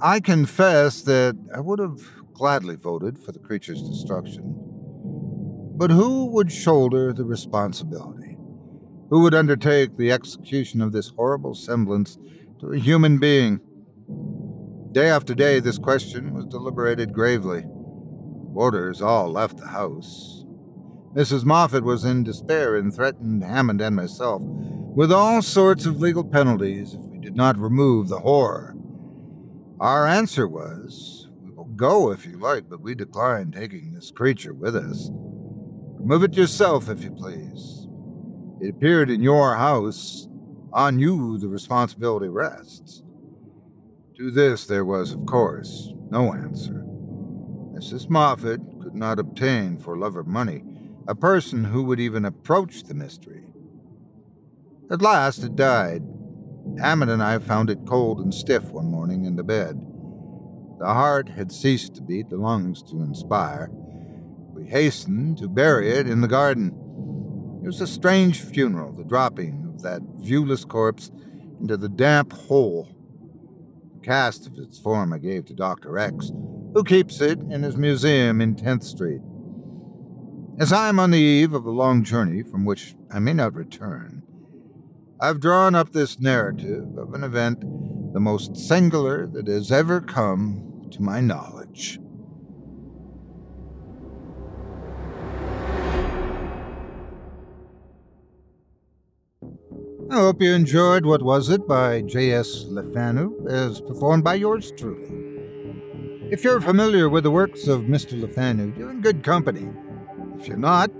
[0.00, 2.00] I confess that I would have
[2.32, 4.44] gladly voted for the creature's destruction.
[5.76, 8.38] But who would shoulder the responsibility?
[9.10, 12.16] Who would undertake the execution of this horrible semblance
[12.60, 13.60] to a human being?
[14.92, 17.60] Day after day, this question was deliberated gravely.
[17.60, 20.46] The boarders all left the house.
[21.14, 21.44] Mrs.
[21.44, 26.94] Moffat was in despair and threatened Hammond and myself with all sorts of legal penalties
[26.94, 28.74] if we did not remove the horror.
[29.78, 34.54] Our answer was, We will go if you like, but we decline taking this creature
[34.54, 35.10] with us.
[35.12, 37.86] Remove it yourself, if you please.
[38.62, 40.28] It appeared in your house.
[40.72, 43.02] On you the responsibility rests.
[44.16, 46.84] To this there was, of course, no answer.
[47.74, 48.08] Mrs.
[48.08, 50.64] Moffat could not obtain, for love or money,
[51.08, 53.44] a person who would even approach the mystery.
[54.90, 56.02] At last it died.
[56.78, 59.80] Hammond and I found it cold and stiff one morning in the bed.
[60.78, 63.70] The heart had ceased to beat, the lungs to inspire.
[64.52, 66.68] We hastened to bury it in the garden.
[67.62, 71.10] It was a strange funeral, the dropping of that viewless corpse
[71.60, 72.88] into the damp hole.
[73.94, 75.98] The cast of its form I gave to Dr.
[75.98, 76.32] X,
[76.74, 79.20] who keeps it in his museum in 10th Street.
[80.58, 83.54] As I am on the eve of a long journey from which I may not
[83.54, 84.22] return,
[85.18, 87.64] I've drawn up this narrative of an event
[88.12, 91.98] the most singular that has ever come to my knowledge.
[100.10, 102.66] I hope you enjoyed What Was It by J.S.
[102.68, 105.08] Le Fanu, as performed by yours truly.
[106.30, 108.20] If you're familiar with the works of Mr.
[108.20, 109.70] Le Fanu, you're in good company.
[110.42, 110.90] If you're not,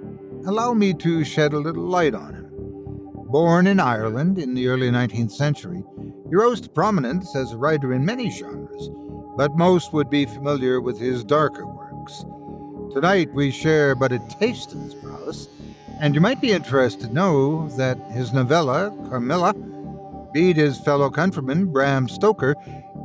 [0.46, 2.48] allow me to shed a little light on him.
[3.28, 5.82] Born in Ireland in the early 19th century,
[6.30, 8.88] he rose to prominence as a writer in many genres,
[9.36, 12.24] but most would be familiar with his darker works.
[12.94, 15.48] Tonight we share but a taste of his prowess
[15.98, 19.54] and you might be interested to know that his novella, Carmilla,
[20.32, 22.54] beat his fellow countryman, Bram Stoker,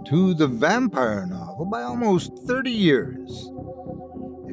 [0.05, 3.49] to the vampire novel by almost 30 years.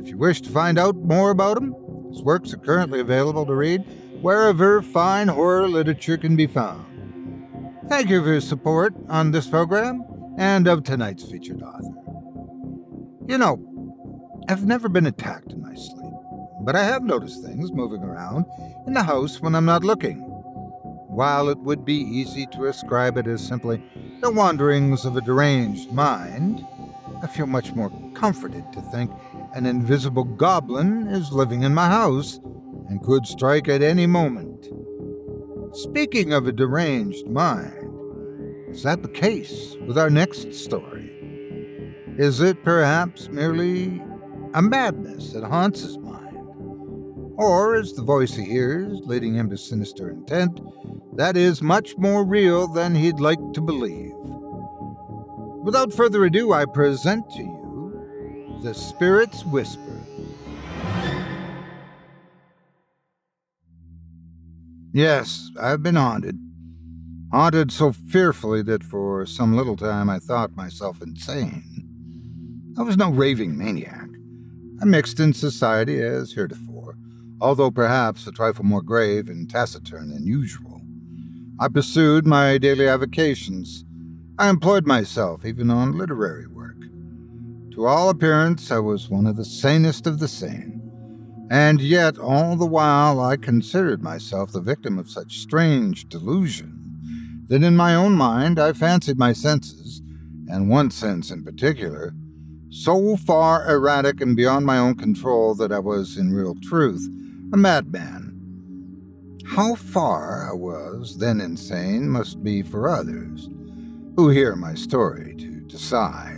[0.04, 1.74] If you wish to find out more about him,
[2.10, 3.80] his works are currently available to read
[4.20, 6.86] wherever fine horror literature can be found.
[7.88, 10.04] Thank you for your support on this program
[10.38, 11.94] and of tonight's featured author.
[13.26, 13.58] You know,
[14.48, 16.04] I've never been attacked in my sleep
[16.64, 18.46] but I have noticed things moving around
[18.86, 20.16] in the house when I'm not looking.
[20.16, 23.82] While it would be easy to ascribe it as simply
[24.20, 26.66] the wanderings of a deranged mind,
[27.22, 29.10] I feel much more comforted to think
[29.54, 32.40] an invisible goblin is living in my house
[32.88, 34.68] and could strike at any moment.
[35.72, 37.90] Speaking of a deranged mind,
[38.68, 41.10] is that the case with our next story?
[42.18, 44.02] Is it perhaps merely
[44.54, 46.14] a madness that haunts his mind?
[47.36, 50.60] or is the voice he hears, leading him to sinister intent,
[51.16, 54.12] that is much more real than he'd like to believe.
[55.62, 57.53] Without further ado, I present to you
[58.64, 60.00] The Spirit's Whisper.
[64.92, 66.38] Yes, I've been haunted.
[67.30, 72.74] Haunted so fearfully that for some little time I thought myself insane.
[72.76, 74.08] I was no raving maniac.
[74.82, 76.74] I mixed in society as heretofore
[77.40, 80.80] although perhaps a trifle more grave and taciturn than usual.
[81.60, 83.84] I pursued my daily avocations.
[84.38, 86.46] I employed myself even on literary.
[87.74, 90.80] To all appearance, I was one of the sanest of the sane.
[91.50, 97.64] And yet, all the while, I considered myself the victim of such strange delusion that
[97.64, 100.00] in my own mind I fancied my senses,
[100.48, 102.14] and one sense in particular,
[102.70, 107.08] so far erratic and beyond my own control that I was, in real truth,
[107.52, 108.40] a madman.
[109.46, 113.48] How far I was then insane must be for others
[114.14, 116.33] who hear my story to decide.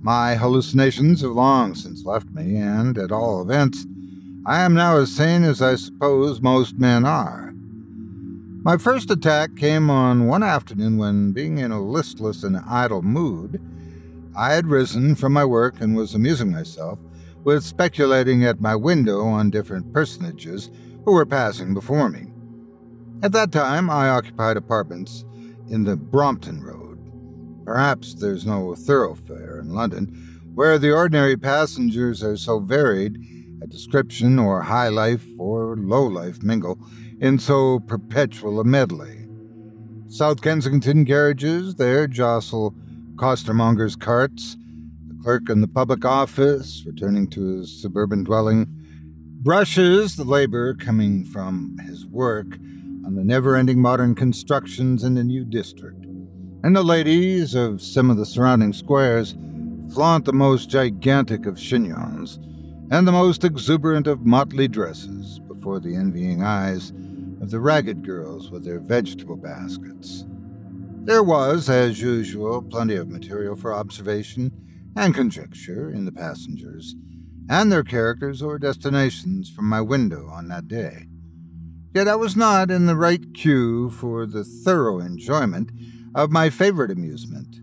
[0.00, 3.84] My hallucinations have long since left me, and at all events,
[4.46, 7.52] I am now as sane as I suppose most men are.
[8.62, 13.60] My first attack came on one afternoon when, being in a listless and idle mood,
[14.36, 16.98] I had risen from my work and was amusing myself
[17.44, 20.70] with speculating at my window on different personages
[21.04, 22.26] who were passing before me.
[23.22, 25.24] At that time, I occupied apartments
[25.68, 26.87] in the Brompton Road.
[27.68, 30.06] Perhaps there's no thoroughfare in London
[30.54, 33.18] where the ordinary passengers are so varied,
[33.62, 36.78] a description or high life or low life mingle
[37.20, 39.28] in so perpetual a medley.
[40.08, 42.74] South Kensington carriages there jostle
[43.16, 44.56] costermongers' carts,
[45.06, 48.66] the clerk in the public office, returning to his suburban dwelling,
[49.42, 52.46] brushes the labor coming from his work
[53.04, 56.07] on the never ending modern constructions in the new district.
[56.64, 59.36] And the ladies of some of the surrounding squares
[59.94, 62.38] flaunt the most gigantic of chignons
[62.90, 66.90] and the most exuberant of motley dresses before the envying eyes
[67.40, 70.24] of the ragged girls with their vegetable baskets.
[71.04, 74.50] There was, as usual, plenty of material for observation
[74.96, 76.96] and conjecture in the passengers
[77.48, 81.06] and their characters or destinations from my window on that day.
[81.94, 85.70] Yet I was not in the right cue for the thorough enjoyment
[86.14, 87.60] of my favorite amusement,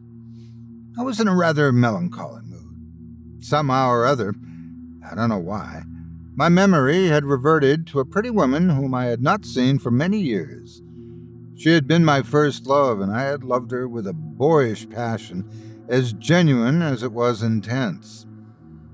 [0.98, 3.44] I was in a rather melancholy mood.
[3.44, 4.34] Somehow or other,
[5.10, 5.84] I don't know why,
[6.36, 10.20] my memory had reverted to a pretty woman whom I had not seen for many
[10.20, 10.82] years.
[11.56, 15.86] She had been my first love, and I had loved her with a boyish passion
[15.88, 18.26] as genuine as it was intense.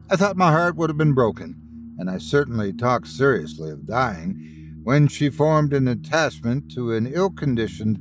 [0.10, 4.80] I thought my heart would have been broken, and I certainly talked seriously of dying,
[4.84, 8.00] when she formed an attachment to an ill conditioned,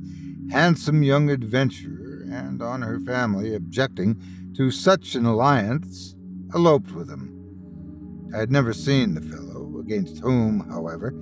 [0.51, 4.21] handsome young adventurer, and on her family objecting
[4.55, 6.15] to such an alliance,
[6.53, 8.29] eloped with him.
[8.33, 11.13] I had never seen the fellow, against whom, however,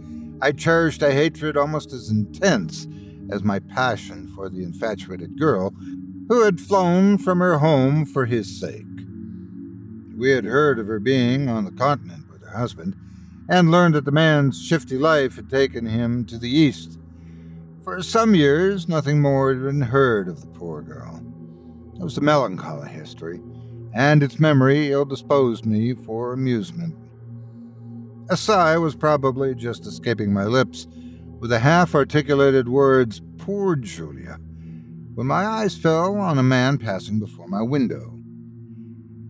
[0.42, 2.88] I cherished a hatred almost as intense
[3.32, 5.74] as my passion for the infatuated girl
[6.28, 8.86] who had flown from her home for his sake.
[10.16, 12.96] We had heard of her being on the continent with her husband,
[13.48, 16.99] and learned that the man's shifty life had taken him to the east.
[17.90, 21.24] For some years, nothing more had been heard of the poor girl.
[21.96, 23.42] It was a melancholy history,
[23.96, 26.96] and its memory ill disposed me for amusement.
[28.30, 30.86] A sigh was probably just escaping my lips
[31.40, 34.38] with the half articulated words, Poor Julia
[35.16, 38.20] when my eyes fell on a man passing before my window.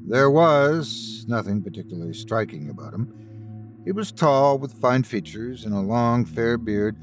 [0.06, 3.82] There was nothing particularly striking about him.
[3.86, 6.98] He was tall, with fine features and a long, fair beard,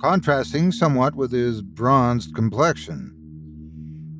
[0.00, 3.14] contrasting somewhat with his bronzed complexion.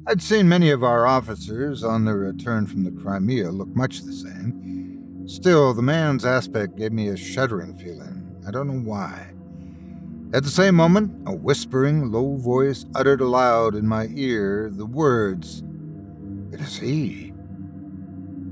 [0.07, 4.13] I'd seen many of our officers on their return from the Crimea look much the
[4.13, 5.25] same.
[5.27, 8.37] Still, the man's aspect gave me a shuddering feeling.
[8.47, 9.33] I don't know why.
[10.33, 15.63] At the same moment, a whispering, low voice uttered aloud in my ear the words,
[16.53, 17.33] It is he.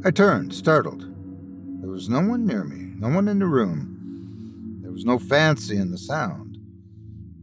[0.04, 1.02] I turned, startled.
[1.80, 4.80] There was no one near me, no one in the room.
[4.82, 6.47] There was no fancy in the sound.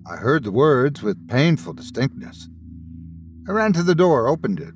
[0.08, 2.48] I heard the words with painful distinctness.
[3.48, 4.74] I ran to the door, opened it.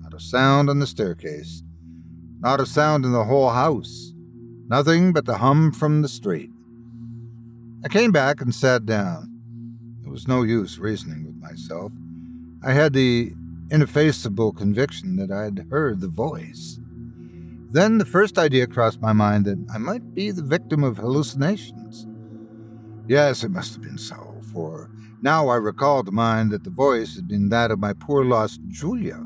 [0.00, 1.62] Not a sound on the staircase.
[2.40, 4.12] Not a sound in the whole house.
[4.68, 6.50] Nothing but the hum from the street.
[7.84, 9.30] I came back and sat down.
[10.04, 11.92] It was no use reasoning with myself.
[12.62, 13.32] I had the
[13.70, 16.78] ineffaceable conviction that I had heard the voice.
[17.70, 22.06] Then the first idea crossed my mind that I might be the victim of hallucinations.
[23.06, 24.33] Yes, it must have been so,
[25.24, 28.60] now I recalled to mind that the voice had been that of my poor lost
[28.68, 29.24] Julia,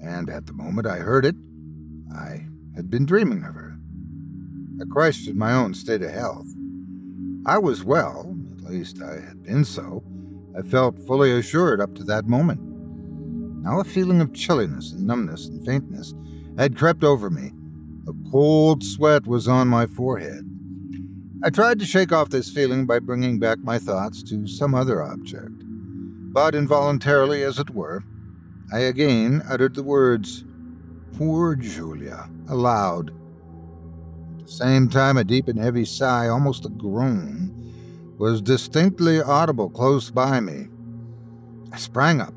[0.00, 1.34] and at the moment I heard it,
[2.14, 3.76] I had been dreaming of her.
[4.80, 6.46] I questioned my own state of health.
[7.44, 10.02] I was well, at least I had been so.
[10.56, 12.60] I felt fully assured up to that moment.
[13.62, 16.14] Now a feeling of chilliness and numbness and faintness
[16.56, 17.52] had crept over me.
[18.08, 20.49] A cold sweat was on my forehead.
[21.42, 25.02] I tried to shake off this feeling by bringing back my thoughts to some other
[25.02, 25.62] object.
[26.32, 28.04] But involuntarily, as it were,
[28.70, 30.44] I again uttered the words,
[31.16, 33.10] Poor Julia, aloud
[34.38, 37.54] At the same time, a deep and heavy sigh, almost a groan,
[38.18, 40.68] was distinctly audible close by me.
[41.72, 42.34] I sprang up.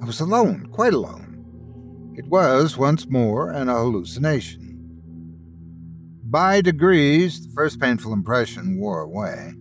[0.00, 2.14] I was alone, quite alone.
[2.16, 4.59] It was, once more, an hallucination.
[6.30, 9.54] By degrees, the first painful impression wore away.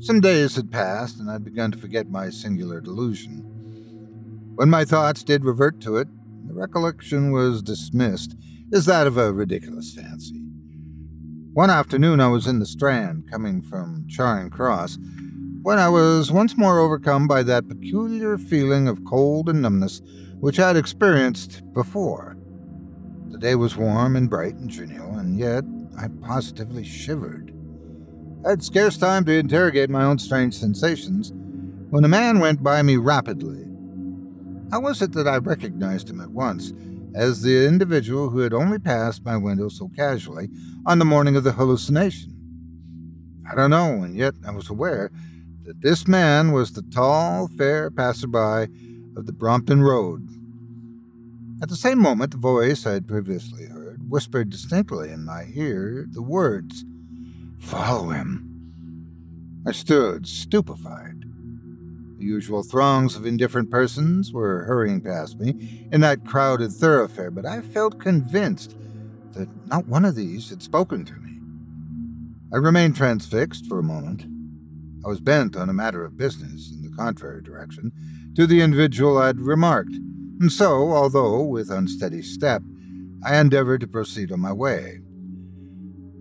[0.00, 4.52] Some days had passed, and I'd begun to forget my singular delusion.
[4.54, 6.08] When my thoughts did revert to it,
[6.46, 8.36] the recollection was dismissed
[8.70, 10.44] as that of a ridiculous fancy.
[11.54, 14.98] One afternoon I was in the Strand, coming from Charing Cross,
[15.62, 20.02] when I was once more overcome by that peculiar feeling of cold and numbness
[20.38, 22.36] which I had experienced before.
[23.30, 25.64] The day was warm and bright and genial, and yet
[25.98, 27.52] I positively shivered.
[28.44, 31.32] I had scarce time to interrogate my own strange sensations
[31.90, 33.66] when a man went by me rapidly.
[34.70, 36.72] How was it that I recognized him at once?
[37.14, 40.48] as the individual who had only passed my window so casually
[40.84, 42.32] on the morning of the hallucination.
[43.48, 45.10] I don't know, and yet I was aware
[45.64, 48.72] that this man was the tall, fair passerby
[49.16, 50.28] of the Brompton Road.
[51.62, 53.66] At the same moment, the voice I had previously
[54.08, 56.84] whispered distinctly in my ear the words,
[57.58, 59.62] Follow him.
[59.66, 61.24] I stood stupefied.
[62.18, 67.46] The usual throngs of indifferent persons were hurrying past me in that crowded thoroughfare, but
[67.46, 68.76] I felt convinced
[69.32, 71.40] that not one of these had spoken to me.
[72.52, 74.26] I remained transfixed for a moment.
[75.04, 77.92] I was bent on a matter of business in the contrary direction
[78.36, 79.94] to the individual I'd remarked,
[80.40, 82.62] and so, although with unsteady step,
[83.24, 85.00] I endeavored to proceed on my way.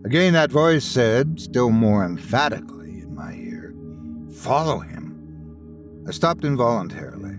[0.06, 3.74] Again, that voice said, still more emphatically in my ear,
[4.34, 6.04] Follow him.
[6.08, 7.38] I stopped involuntarily.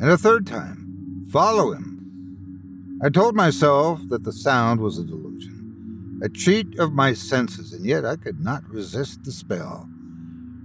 [0.00, 2.98] And a third time, follow him.
[3.02, 7.84] I told myself that the sound was a delusion, a cheat of my senses, and
[7.84, 9.88] yet I could not resist the spell.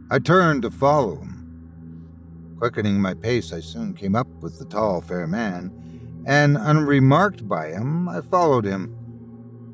[0.10, 2.56] I turned to follow him.
[2.60, 5.72] Quickening my pace, I soon came up with the tall, fair man,
[6.26, 8.88] and unremarked by him, I followed him.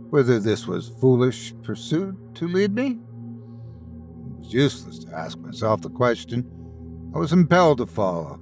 [0.10, 2.88] Whether this was foolish pursuit to lead me?
[2.89, 6.49] It was useless to ask myself the question.
[7.16, 8.41] I was impelled to follow.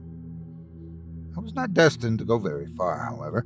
[1.37, 3.45] I was not destined to go very far, however.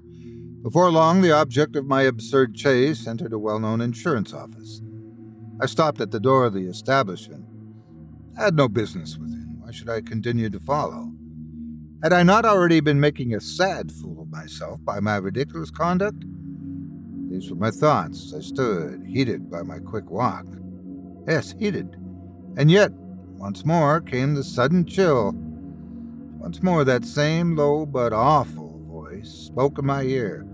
[0.61, 4.82] Before long, the object of my absurd chase entered a well known insurance office.
[5.61, 7.45] I stopped at the door of the establishment.
[8.38, 9.57] I had no business within.
[9.59, 11.12] Why should I continue to follow?
[12.03, 16.25] Had I not already been making a sad fool of myself by my ridiculous conduct?
[17.29, 20.45] These were my thoughts as I stood, heated by my quick walk.
[21.25, 21.95] Yes, heated.
[22.57, 22.91] And yet,
[23.37, 25.31] once more came the sudden chill.
[26.39, 30.45] Once more that same low but awful voice spoke in my ear.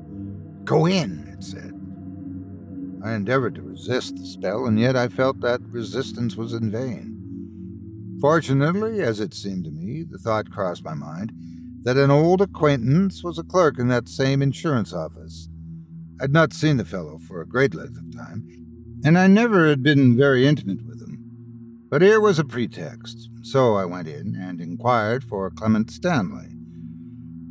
[0.65, 1.73] Go in, it said.
[3.03, 7.18] I endeavored to resist the spell, and yet I felt that resistance was in vain.
[8.21, 11.31] Fortunately, as it seemed to me, the thought crossed my mind
[11.83, 15.47] that an old acquaintance was a clerk in that same insurance office.
[16.19, 18.45] I'd not seen the fellow for a great length of time,
[19.05, 21.87] and I never had been very intimate with him.
[21.89, 26.49] But here was a pretext, so I went in and inquired for Clement Stanley.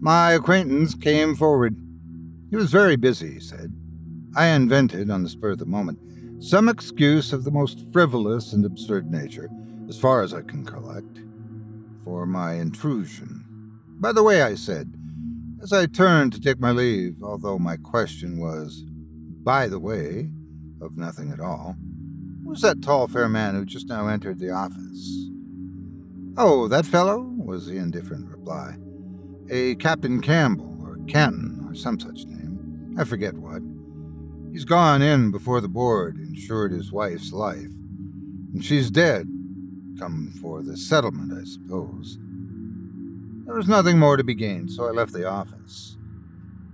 [0.00, 1.76] My acquaintance came forward.
[2.50, 3.72] He was very busy, he said.
[4.36, 5.98] I invented, on the spur of the moment,
[6.40, 9.48] some excuse of the most frivolous and absurd nature,
[9.88, 11.20] as far as I can collect,
[12.04, 13.44] for my intrusion.
[14.00, 14.94] By the way, I said,
[15.62, 18.84] as I turned to take my leave, although my question was,
[19.42, 20.30] by the way,
[20.80, 21.76] of nothing at all,
[22.44, 25.30] who's that tall, fair man who just now entered the office?
[26.36, 28.76] Oh, that fellow, was the indifferent reply.
[29.50, 32.94] A Captain Campbell, or Canton, or some such name.
[32.98, 33.62] I forget what.
[34.52, 37.70] He's gone in before the board insured his wife's life,
[38.52, 39.28] and she's dead.
[39.98, 42.18] Come for the settlement, I suppose.
[43.44, 45.96] There was nothing more to be gained, so I left the office.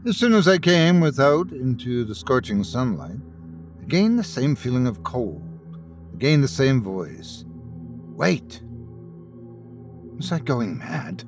[0.06, 3.20] As soon as I came without into the scorching sunlight,
[3.82, 5.42] again the same feeling of cold,
[6.12, 7.46] again the same voice.
[8.14, 8.60] Wait!
[10.16, 11.24] Was I going mad?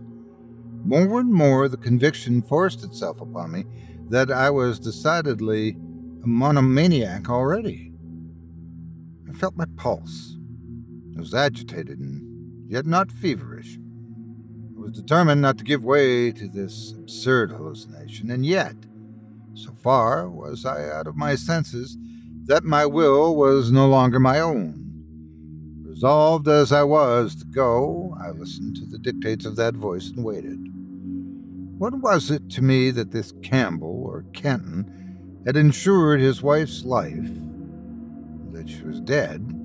[0.85, 3.65] More and more the conviction forced itself upon me
[4.11, 5.71] that I was decidedly
[6.23, 7.93] a monomaniac already.
[9.29, 10.36] I felt my pulse.
[11.17, 13.79] I was agitated and yet not feverish.
[14.77, 18.77] I was determined not to give way to this absurd hallucination, and yet,
[19.55, 21.97] so far was I out of my senses
[22.45, 24.83] that my will was no longer my own.
[25.83, 30.23] Resolved as I was to go, I listened to the dictates of that voice and
[30.23, 30.59] waited.
[31.79, 37.31] What was it to me that this Campbell, or Kenton, had insured his wife's life,
[38.53, 39.56] that she was dead,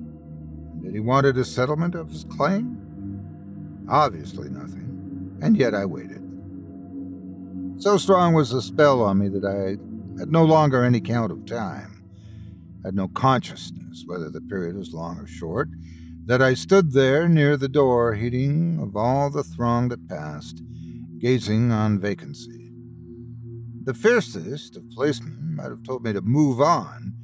[0.92, 3.84] he wanted a settlement of his claim?
[3.88, 6.22] Obviously nothing, and yet I waited.
[7.78, 9.78] So strong was the spell on me that I
[10.20, 12.04] had no longer any count of time,
[12.84, 15.68] had no consciousness whether the period was long or short,
[16.26, 20.62] that I stood there near the door, heeding of all the throng that passed
[21.18, 22.70] gazing on vacancy.
[23.84, 27.14] The fiercest of policemen might have told me to move on,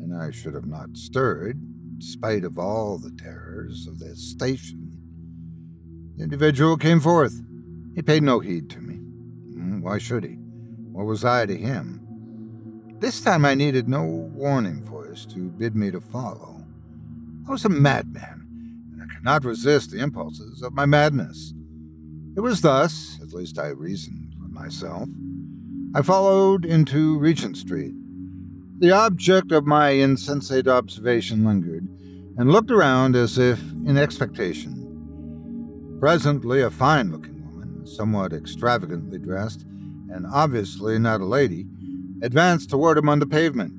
[0.00, 1.60] and I should have not stirred,
[2.02, 4.98] spite of all the terrors of this station.
[6.16, 7.42] The individual came forth.
[7.94, 8.96] He paid no heed to me.
[8.96, 10.36] Hmm, why should he?
[10.92, 12.00] What was I to him?
[12.98, 16.64] This time I needed no warning voice to bid me to follow.
[17.48, 18.46] I was a madman,
[18.92, 21.54] and I could not resist the impulses of my madness.
[22.36, 25.08] It was thus, at least I reasoned with myself,
[25.94, 27.94] I followed into Regent Street.
[28.80, 31.86] The object of my insensate observation lingered,
[32.38, 35.98] and looked around as if in expectation.
[36.00, 39.66] Presently, a fine looking woman, somewhat extravagantly dressed,
[40.08, 41.66] and obviously not a lady,
[42.22, 43.74] advanced toward him on the pavement.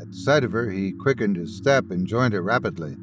[0.00, 2.96] At sight of her, he quickened his step and joined her rapidly.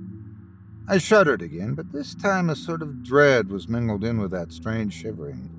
[0.88, 4.54] I shuddered again, but this time a sort of dread was mingled in with that
[4.54, 5.50] strange shivering.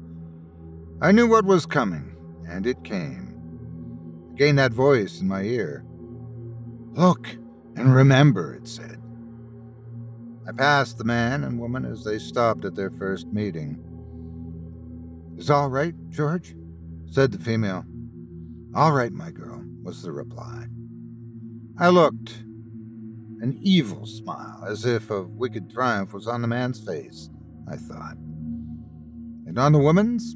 [1.03, 2.17] I knew what was coming,
[2.49, 3.34] and it came.
[4.35, 5.85] Again, that voice in my ear.
[6.93, 7.29] Look
[7.77, 9.01] and remember, it said.
[10.47, 13.79] I passed the man and woman as they stopped at their first meeting.
[15.39, 16.57] Is all right, George?
[17.11, 17.85] said the female.
[18.75, 20.67] All right, my girl, was the reply.
[21.79, 22.43] I looked
[23.41, 27.31] an evil smile, as if of wicked triumph, was on the man's face,
[27.71, 28.17] I thought.
[29.47, 30.35] And on the woman's?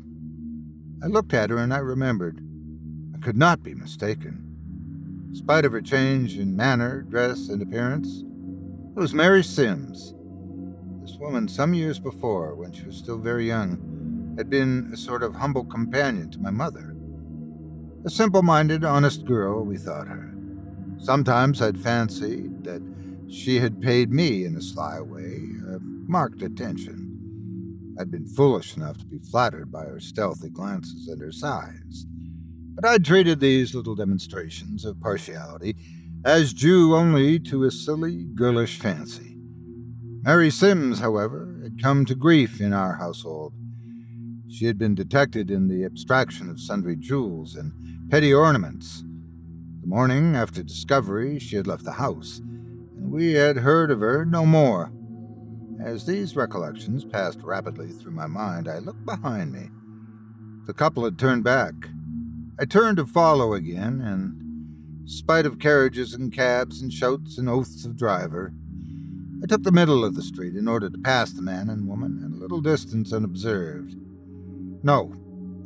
[1.02, 2.47] I looked at her and I remembered.
[3.18, 5.26] I could not be mistaken.
[5.28, 8.22] In spite of her change in manner, dress, and appearance,
[8.96, 10.14] it was Mary Sims.
[11.02, 15.24] This woman, some years before, when she was still very young, had been a sort
[15.24, 16.94] of humble companion to my mother.
[18.04, 20.32] A simple minded, honest girl, we thought her.
[20.98, 22.82] Sometimes I'd fancied that
[23.28, 27.96] she had paid me in a sly way a marked attention.
[27.98, 32.06] I'd been foolish enough to be flattered by her stealthy glances and her sighs,
[32.80, 35.74] but I'd treated these little demonstrations of partiality
[36.24, 39.36] as due only to a silly, girlish fancy.
[40.22, 43.52] Mary Sims, however, had come to grief in our household.
[44.48, 47.72] She had been detected in the abstraction of sundry jewels and
[48.10, 49.02] petty ornaments.
[49.80, 54.24] The morning after discovery, she had left the house, and we had heard of her
[54.24, 54.92] no more.
[55.84, 59.70] As these recollections passed rapidly through my mind, I looked behind me.
[60.66, 61.74] The couple had turned back.
[62.60, 67.84] I turned to follow again, and, spite of carriages and cabs and shouts and oaths
[67.84, 68.52] of driver,
[69.40, 72.20] I took the middle of the street in order to pass the man and woman
[72.24, 73.94] at a little distance unobserved.
[74.82, 75.14] No,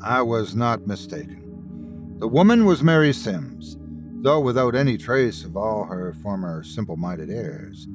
[0.04, 2.18] I was not mistaken.
[2.18, 3.78] The woman was Mary Sims,
[4.20, 7.86] though without any trace of all her former simple minded airs.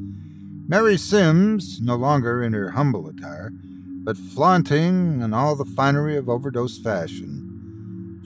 [0.68, 3.52] Mary Sims, no longer in her humble attire,
[4.04, 7.47] but flaunting in all the finery of overdose fashion.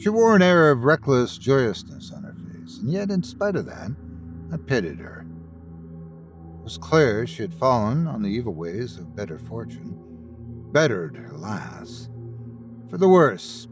[0.02, 3.68] She wore an air of reckless joyousness on her face, and yet, in spite of
[3.68, 3.92] that,
[4.52, 5.28] I pitied her.
[6.60, 9.96] It was clear she had fallen on the evil ways of better fortune.
[10.72, 12.10] Bettered, alas,
[12.90, 13.68] for the worse.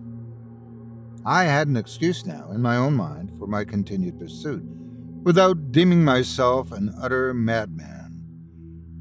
[1.26, 4.64] I had an excuse now, in my own mind, for my continued pursuit,
[5.24, 8.00] without deeming myself an utter madman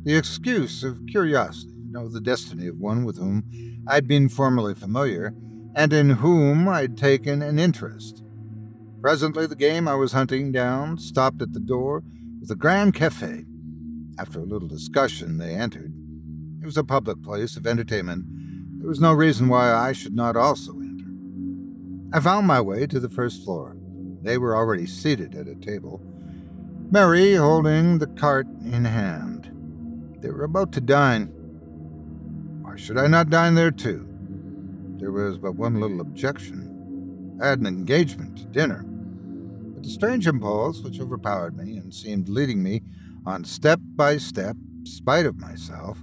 [0.05, 3.45] the excuse of curiosity to know the destiny of one with whom
[3.87, 5.35] I'd been formerly familiar,
[5.79, 8.25] and in whom I'd taken an interest.
[9.01, 12.03] Presently, the game I was hunting down stopped at the door
[12.43, 13.45] of the Grand Cafe.
[14.19, 15.95] After a little discussion, they entered.
[16.61, 18.25] It was a public place of entertainment.
[18.81, 21.07] There was no reason why I should not also enter.
[22.13, 23.77] I found my way to the first floor.
[24.23, 26.03] They were already seated at a table,
[26.91, 29.49] Mary holding the cart in hand.
[30.23, 31.27] They were about to dine.
[32.63, 34.08] Why should I not dine there too?
[34.99, 37.39] There was but one little objection.
[37.41, 38.85] I had an engagement to dinner.
[38.85, 42.83] But the strange impulse which overpowered me and seemed leading me
[43.25, 46.03] on step by step, spite of myself,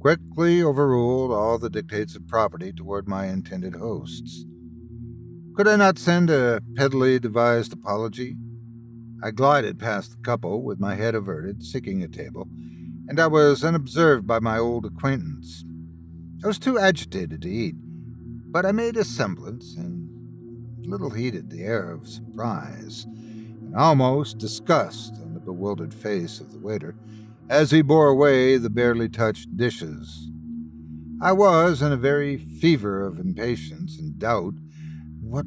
[0.00, 4.44] quickly overruled all the dictates of property toward my intended hosts.
[5.54, 8.36] Could I not send a pettily devised apology?
[9.22, 12.48] I glided past the couple with my head averted, seeking a table,
[13.08, 15.64] and I was unobserved by my old acquaintance.
[16.44, 17.76] I was too agitated to eat,
[18.56, 20.08] but I made a semblance and
[20.86, 26.58] little heeded the air of surprise and almost disgust on the bewildered face of the
[26.58, 26.94] waiter
[27.50, 30.30] as he bore away the barely touched dishes.
[31.20, 34.54] I was in a very fever of impatience and doubt
[35.20, 35.44] what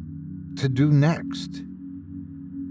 [0.57, 1.63] to do next.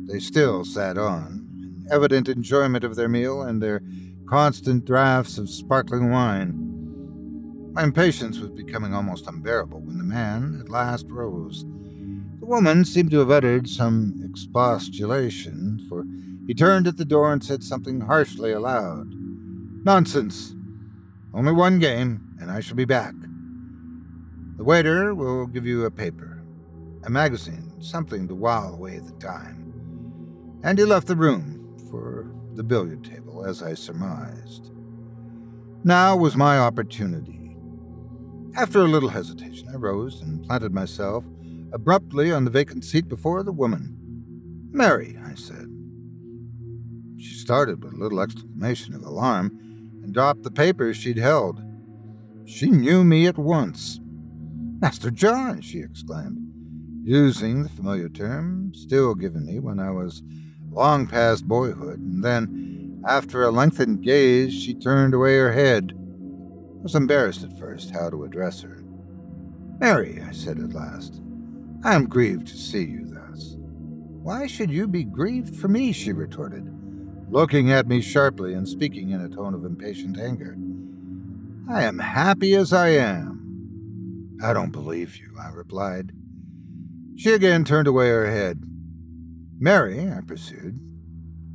[0.06, 1.48] They still sat on,
[1.80, 3.82] in evident enjoyment of their meal and their
[4.28, 6.67] constant draughts of sparkling wine.
[7.78, 11.64] My impatience was becoming almost unbearable when the man at last rose.
[12.40, 16.04] The woman seemed to have uttered some expostulation, for
[16.48, 19.06] he turned at the door and said something harshly aloud.
[19.84, 20.56] Nonsense!
[21.32, 23.14] Only one game, and I shall be back.
[24.56, 26.42] The waiter will give you a paper,
[27.04, 29.72] a magazine, something to while away the time.
[30.64, 34.72] And he left the room for the billiard table as I surmised.
[35.84, 37.37] Now was my opportunity.
[38.58, 41.24] After a little hesitation, I rose and planted myself
[41.72, 43.96] abruptly on the vacant seat before the woman.
[44.72, 45.68] Mary, I said.
[47.16, 49.56] She started with a little exclamation of alarm
[50.02, 51.62] and dropped the papers she'd held.
[52.46, 54.00] She knew me at once.
[54.80, 56.40] Master John, she exclaimed,
[57.04, 60.20] using the familiar term still given me when I was
[60.68, 65.92] long past boyhood, and then after a lengthened gaze, she turned away her head.
[66.78, 68.84] I was embarrassed at first how to address her.
[69.80, 71.20] Mary, I said at last,
[71.82, 73.56] I am grieved to see you thus.
[73.58, 75.90] Why should you be grieved for me?
[75.90, 76.72] she retorted,
[77.30, 80.56] looking at me sharply and speaking in a tone of impatient anger.
[81.68, 84.38] I am happy as I am.
[84.42, 86.12] I don't believe you, I replied.
[87.16, 88.62] She again turned away her head.
[89.58, 90.78] Mary, I pursued,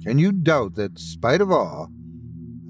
[0.04, 1.90] can you doubt that, spite of all,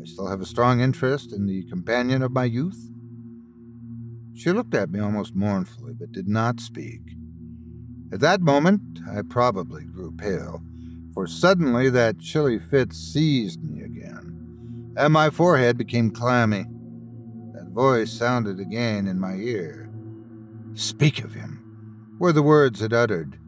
[0.03, 2.91] I still have a strong interest in the companion of my youth?
[4.33, 6.99] She looked at me almost mournfully, but did not speak.
[8.11, 10.61] At that moment, I probably grew pale,
[11.13, 16.65] for suddenly that chilly fit seized me again, and my forehead became clammy.
[17.53, 19.89] That voice sounded again in my ear.
[20.73, 23.39] Speak of him, were the words it uttered.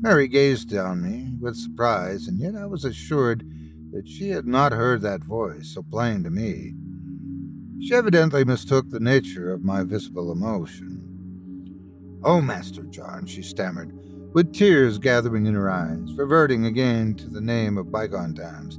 [0.00, 3.44] Mary gazed on me with surprise, and yet I was assured
[3.92, 6.74] that she had not heard that voice so plain to me.
[7.80, 12.20] She evidently mistook the nature of my visible emotion.
[12.24, 13.92] Oh, Master John, she stammered,
[14.32, 18.78] with tears gathering in her eyes, reverting again to the name of bygone times.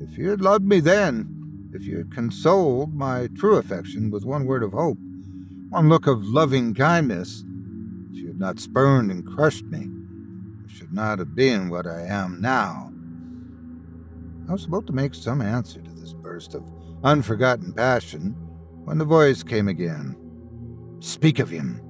[0.00, 4.44] If you had loved me then, if you had consoled my true affection with one
[4.44, 4.98] word of hope,
[5.70, 7.44] one look of loving kindness,
[8.10, 9.88] if you had not spurned and crushed me,
[10.64, 12.93] I should not have been what I am now.
[14.48, 16.70] I was about to make some answer to this burst of
[17.02, 18.32] unforgotten passion
[18.84, 20.16] when the voice came again.
[21.00, 21.80] Speak of him.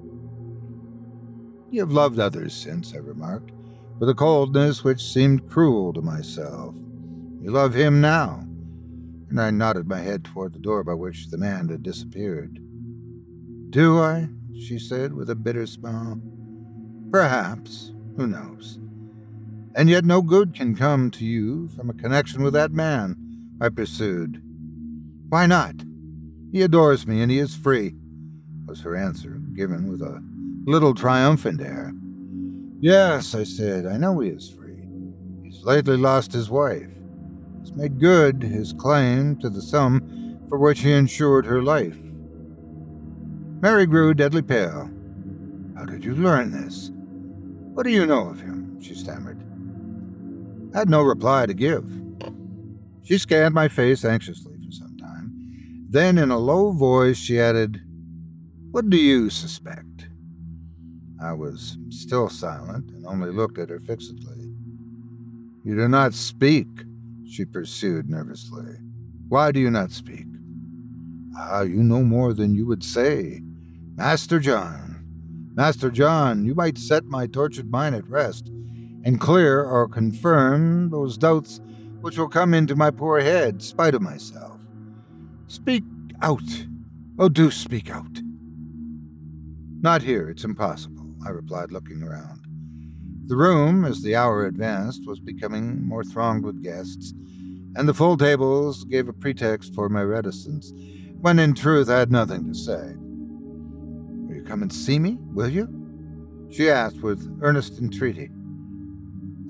[1.71, 3.51] You have loved others since, I remarked,
[3.99, 6.75] with a coldness which seemed cruel to myself.
[7.41, 8.47] You love him now.
[9.29, 12.61] And I nodded my head toward the door by which the man had disappeared.
[13.71, 14.29] Do I?
[14.57, 16.21] she said with a bitter smile.
[17.11, 17.93] Perhaps.
[18.17, 18.79] Who knows?
[19.77, 23.17] And yet no good can come to you from a connection with that man,
[23.61, 24.41] I pursued.
[25.29, 25.75] Why not?
[26.53, 27.97] He adores me and he is free,
[28.67, 30.23] was her answer, given with a
[30.65, 31.93] little triumphant air.
[32.79, 34.87] Yes, I said, I know he is free.
[35.43, 36.91] He's lately lost his wife.
[37.61, 41.99] He's made good his claim to the sum for which he insured her life.
[43.61, 44.91] Mary grew deadly pale.
[45.77, 46.91] How did you learn this?
[47.73, 48.81] What do you know of him?
[48.81, 49.44] she stammered.
[50.75, 51.89] Had no reply to give.
[53.05, 55.33] She scanned my face anxiously for some time.
[55.89, 57.81] Then, in a low voice, she added,
[58.73, 60.09] What do you suspect?
[61.23, 64.53] I was still silent and only looked at her fixedly.
[65.63, 66.67] You do not speak,
[67.25, 68.75] she pursued nervously.
[69.29, 70.27] Why do you not speak?
[71.37, 73.43] Ah, you know more than you would say.
[73.95, 75.07] Master John,
[75.55, 78.51] Master John, you might set my tortured mind at rest
[79.05, 81.61] and clear or confirm those doubts
[82.01, 84.61] which will come into my poor head, spite of myself.
[85.47, 85.85] Speak
[86.23, 86.67] out.
[87.19, 88.21] Oh, do speak out.
[89.81, 92.41] Not here, it's impossible, I replied, looking around.
[93.27, 97.15] The room, as the hour advanced, was becoming more thronged with guests,
[97.77, 100.73] and the full tables gave a pretext for my reticence,
[101.21, 102.95] when in truth I had nothing to say.
[102.97, 105.69] Will you come and see me, will you?
[106.51, 108.31] She asked with earnest entreaty.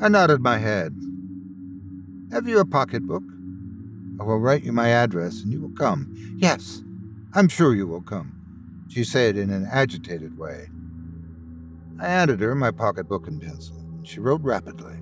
[0.00, 0.92] I nodded my head.
[2.32, 3.22] Have you a pocketbook?
[4.18, 6.12] I will write you my address and you will come.
[6.36, 6.82] Yes,
[7.32, 8.32] I'm sure you will come,
[8.88, 10.68] she said in an agitated way.
[12.00, 14.96] I handed her my pocketbook and pencil, she wrote rapidly.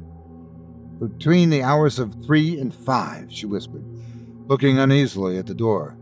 [1.01, 3.85] Between the hours of three and five, she whispered,
[4.47, 5.97] looking uneasily at the door.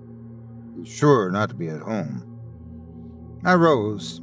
[0.76, 2.26] He's sure not to be at home.
[3.45, 4.20] I rose.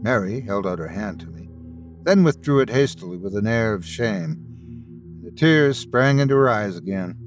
[0.00, 1.37] Mary held out her hand to me
[2.08, 4.42] then withdrew it hastily with an air of shame.
[5.22, 7.18] The tears sprang into her eyes again.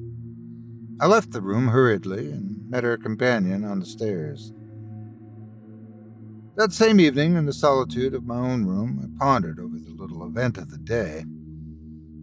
[0.99, 4.51] I left the room hurriedly and met her companion on the stairs.
[6.55, 10.25] That same evening, in the solitude of my own room, I pondered over the little
[10.25, 11.25] event of the day.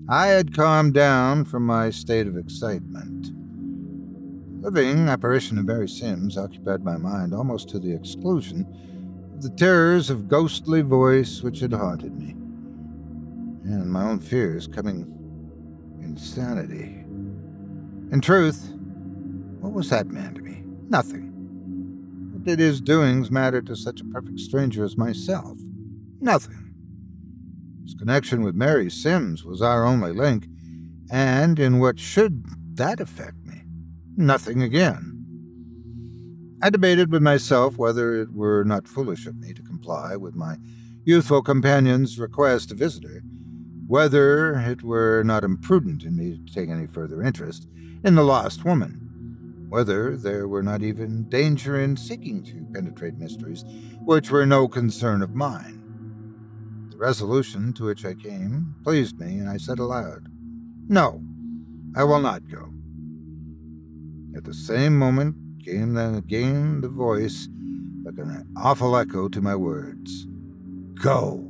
[0.09, 3.31] I had calmed down from my state of excitement.
[4.63, 8.67] The living apparition of Mary Sims occupied my mind almost to the exclusion
[9.33, 12.35] of the terrors of ghostly voice which had haunted me
[13.73, 15.07] and my own fears coming
[16.03, 17.05] insanity.
[18.11, 18.73] In truth,
[19.61, 20.63] what was that man to me?
[20.89, 21.29] Nothing.
[22.33, 25.59] What did his doings matter to such a perfect stranger as myself?
[26.21, 26.75] Nothing.
[27.85, 30.47] His connection with Mary Sims was our only link,
[31.11, 32.45] and in what should
[32.77, 33.65] that affect me?
[34.17, 35.15] Nothing again.
[36.63, 40.57] I debated with myself whether it were not foolish of me to comply with my
[41.05, 43.23] youthful companion's request to visit her,
[43.89, 47.67] whether it were not imprudent in me to take any further interest
[48.05, 53.65] in the lost woman, whether there were not even danger in seeking to penetrate mysteries
[54.05, 55.83] which were no concern of mine.
[56.91, 60.29] The resolution to which I came pleased me, and I said aloud,
[60.87, 61.23] No,
[61.97, 62.75] I will not go.
[64.37, 67.49] At the same moment came then again the voice,
[68.05, 70.27] like an awful echo to my words
[70.95, 71.48] Go!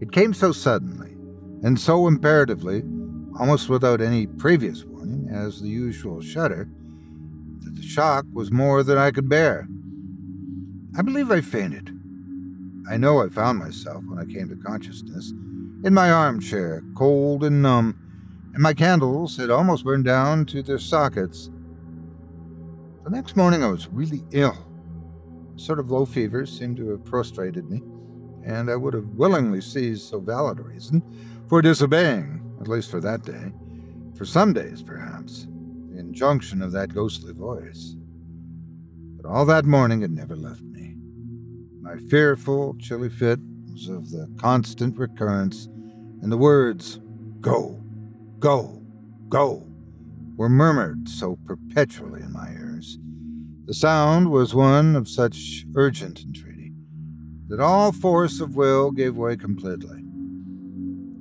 [0.00, 1.16] It came so suddenly,
[1.62, 2.82] and so imperatively,
[3.38, 6.68] almost without any previous warning, as the usual shudder,
[7.60, 9.66] that the shock was more than I could bear.
[10.96, 11.90] I believe I fainted.
[12.90, 15.32] I know I found myself when I came to consciousness
[15.84, 17.96] in my armchair, cold and numb,
[18.54, 21.50] and my candles had almost burned down to their sockets.
[23.04, 24.56] The next morning I was really ill.
[25.56, 27.82] A sort of low fever seemed to have prostrated me,
[28.48, 31.02] and I would have willingly seized so valid a reason
[31.48, 33.52] for disobeying, at least for that day,
[34.16, 35.46] for some days perhaps,
[35.90, 37.94] the injunction of that ghostly voice.
[39.16, 40.96] But all that morning it never left me.
[41.82, 43.38] My fearful, chilly fit
[43.70, 45.66] was of the constant recurrence,
[46.22, 47.00] and the words,
[47.40, 47.80] Go,
[48.38, 48.82] go,
[49.28, 49.66] go,
[50.36, 52.98] were murmured so perpetually in my ears.
[53.66, 56.47] The sound was one of such urgent entreaty
[57.48, 60.04] that all force of will gave way completely.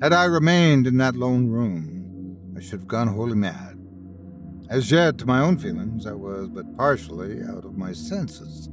[0.01, 3.79] Had I remained in that lone room, I should have gone wholly mad.
[4.69, 8.69] As yet, to my own feelings, I was but partially out of my senses.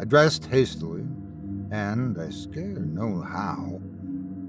[0.00, 1.06] I dressed hastily,
[1.70, 3.80] and I scarce know how,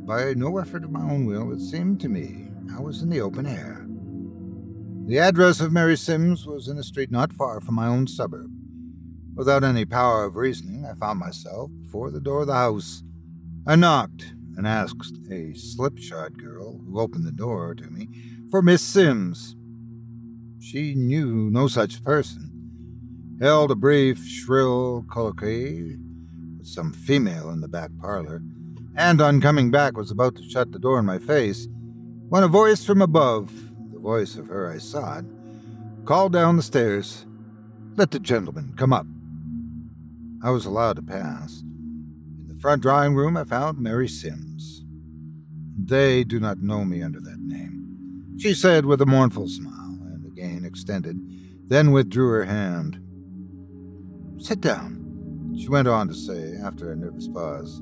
[0.05, 3.21] by no effort of my own will, it seemed to me I was in the
[3.21, 3.85] open air.
[5.05, 8.51] The address of Mary Sims was in a street not far from my own suburb.
[9.35, 13.03] Without any power of reasoning, I found myself before the door of the house.
[13.65, 18.09] I knocked and asked a slipshod girl who opened the door to me
[18.51, 19.55] for Miss Sims.
[20.59, 25.97] She knew no such person, held a brief, shrill colloquy
[26.57, 28.41] with some female in the back parlor,
[28.95, 31.67] and on coming back was about to shut the door in my face
[32.29, 33.51] when a voice from above,
[33.91, 35.23] the voice of her I sought,
[36.05, 37.25] called down the stairs,
[37.95, 39.07] Let the gentleman come up.
[40.41, 41.61] I was allowed to pass.
[41.61, 44.83] In the front drawing room I found Mary Sims.
[45.77, 50.25] They do not know me under that name, she said with a mournful smile, and
[50.25, 51.17] again extended,
[51.67, 52.99] then withdrew her hand.
[54.37, 57.81] Sit down, she went on to say after a nervous pause.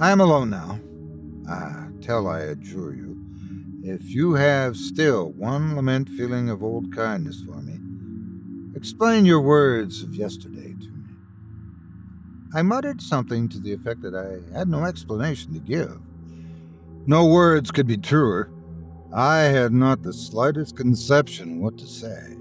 [0.00, 0.80] I am alone now.
[1.48, 3.24] Ah, tell I adjure you,
[3.82, 7.78] if you have still one lament feeling of old kindness for me,
[8.74, 10.71] explain your words of yesterday.
[12.54, 15.98] I muttered something to the effect that I had no explanation to give.
[17.06, 18.50] No words could be truer.
[19.12, 22.36] I had not the slightest conception what to say.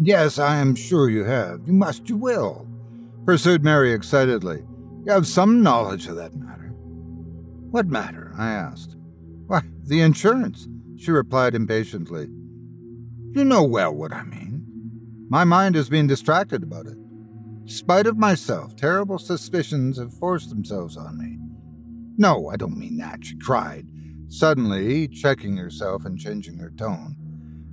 [0.00, 1.60] Yes, I am sure you have.
[1.66, 2.66] You must, you will,
[3.24, 4.64] pursued Mary excitedly.
[5.04, 6.72] You have some knowledge of that matter.
[7.70, 8.32] What matter?
[8.38, 8.96] I asked.
[9.46, 12.28] Why, the insurance, she replied impatiently.
[13.32, 14.64] You know well what I mean.
[15.28, 16.96] My mind has been distracted about it.
[17.66, 21.38] Spite of myself, terrible suspicions have forced themselves on me.
[22.16, 23.88] No, I don't mean that, she cried,
[24.28, 27.16] suddenly checking herself and changing her tone.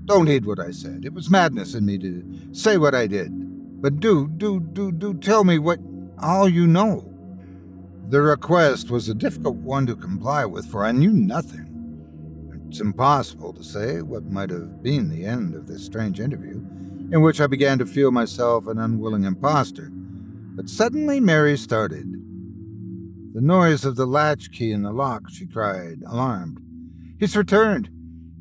[0.06, 1.06] Don't heed what I said.
[1.06, 3.32] It was madness in me to say what I did.
[3.82, 5.80] But do, do, do, do tell me what
[6.20, 7.08] all you know.
[8.10, 11.70] The request was a difficult one to comply with, for I knew nothing.
[12.68, 16.66] It's impossible to say what might have been the end of this strange interview,
[17.14, 19.92] in which I began to feel myself an unwilling impostor.
[19.94, 22.12] But suddenly Mary started.
[23.36, 26.60] The noise of the latch key in the lock, she cried, alarmed.
[27.20, 27.92] He's returned.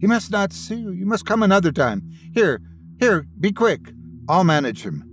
[0.00, 0.90] He must not see you.
[0.90, 2.10] You must come another time.
[2.32, 2.62] Here,
[2.98, 3.92] here, be quick.
[4.26, 5.04] I'll manage him.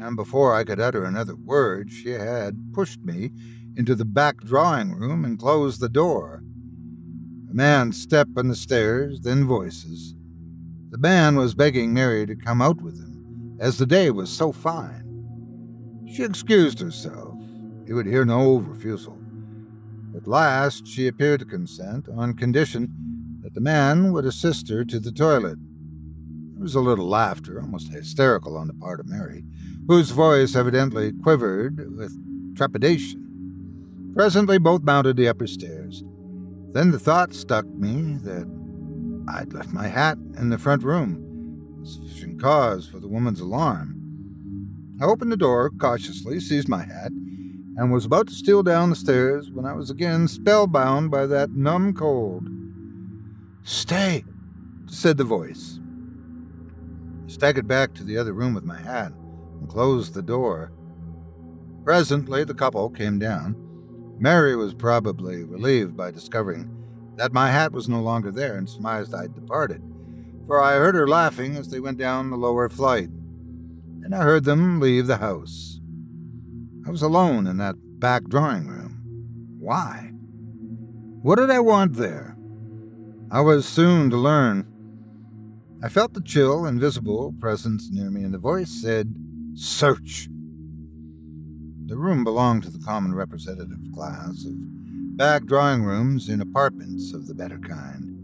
[0.00, 3.32] And before I could utter another word, she had pushed me
[3.76, 6.44] into the back drawing room and closed the door.
[7.50, 10.14] A man's step on the stairs, then voices.
[11.00, 14.52] The man was begging Mary to come out with him, as the day was so
[14.52, 16.04] fine.
[16.06, 17.38] She excused herself.
[17.86, 19.16] He would hear no refusal.
[20.14, 25.00] At last she appeared to consent on condition that the man would assist her to
[25.00, 25.58] the toilet.
[26.52, 29.42] There was a little laughter, almost hysterical on the part of Mary,
[29.88, 32.12] whose voice evidently quivered with
[32.54, 34.12] trepidation.
[34.14, 36.04] Presently both mounted the upper stairs.
[36.74, 38.59] Then the thought struck me that
[39.32, 43.96] I'd left my hat in the front room, sufficient cause for the woman's alarm.
[45.00, 47.12] I opened the door cautiously, seized my hat,
[47.76, 51.52] and was about to steal down the stairs when I was again spellbound by that
[51.52, 52.48] numb cold.
[53.62, 54.24] Stay,
[54.86, 55.78] said the voice.
[57.26, 59.12] I staggered back to the other room with my hat
[59.60, 60.72] and closed the door.
[61.84, 63.54] Presently, the couple came down.
[64.18, 66.79] Mary was probably relieved by discovering
[67.20, 69.82] that my hat was no longer there and surmised I'd departed,
[70.46, 73.10] for I heard her laughing as they went down the lower flight,
[74.02, 75.80] and I heard them leave the house.
[76.86, 79.02] I was alone in that back drawing room.
[79.58, 80.12] Why?
[81.20, 82.38] What did I want there?
[83.30, 84.66] I was soon to learn.
[85.82, 89.14] I felt the chill, invisible presence near me, and the voice said,
[89.52, 90.26] Search.
[91.84, 94.54] The room belonged to the common representative class of
[95.20, 98.16] back drawing rooms in apartments of the better kind.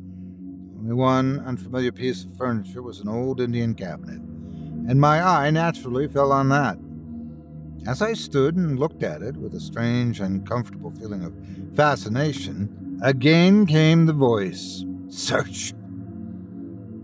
[0.78, 4.22] Only one unfamiliar piece of furniture was an old Indian cabinet,
[4.88, 6.78] and my eye naturally fell on that.
[7.86, 11.34] As I stood and looked at it with a strange, uncomfortable feeling of
[11.76, 15.74] fascination, again came the voice Search!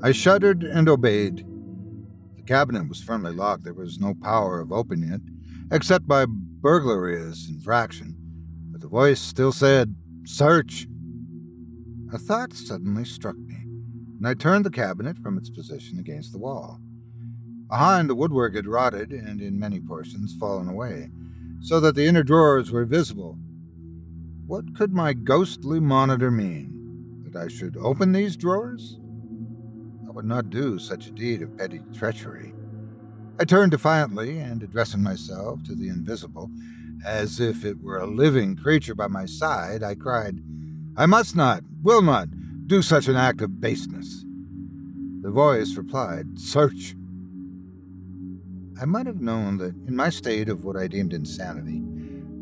[0.03, 1.47] I shuddered and obeyed.
[2.37, 3.65] The cabinet was firmly locked.
[3.65, 5.21] There was no power of opening it,
[5.71, 8.22] except by burglarious infraction.
[8.83, 10.89] The voice still said, Search!
[12.13, 13.55] A thought suddenly struck me,
[14.19, 16.81] and I turned the cabinet from its position against the wall.
[17.69, 21.13] Behind, the woodwork had rotted and in many portions fallen away,
[21.61, 23.39] so that the inner drawers were visible.
[24.49, 27.23] What could my ghostly monitor mean?
[27.23, 28.99] That I should open these drawers?
[30.09, 32.53] I would not do such a deed of petty treachery.
[33.39, 36.51] I turned defiantly, and addressing myself to the invisible,
[37.05, 40.41] as if it were a living creature by my side, I cried,
[40.97, 42.29] I must not, will not,
[42.67, 44.25] do such an act of baseness.
[45.23, 46.95] The voice replied, Search.
[48.81, 51.83] I might have known that in my state of what I deemed insanity,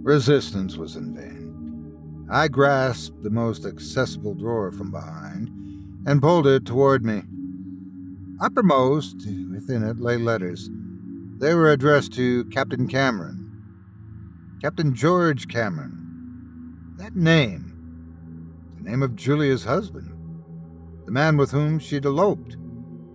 [0.02, 2.26] resistance was in vain.
[2.30, 5.50] I grasped the most accessible drawer from behind
[6.06, 7.22] and pulled it toward me.
[8.40, 9.16] Uppermost,
[9.52, 10.70] within it, lay letters.
[11.38, 13.39] They were addressed to Captain Cameron.
[14.60, 15.96] Captain George Cameron.
[16.98, 17.74] That name.
[18.76, 20.12] The name of Julia's husband.
[21.06, 22.58] The man with whom she'd eloped,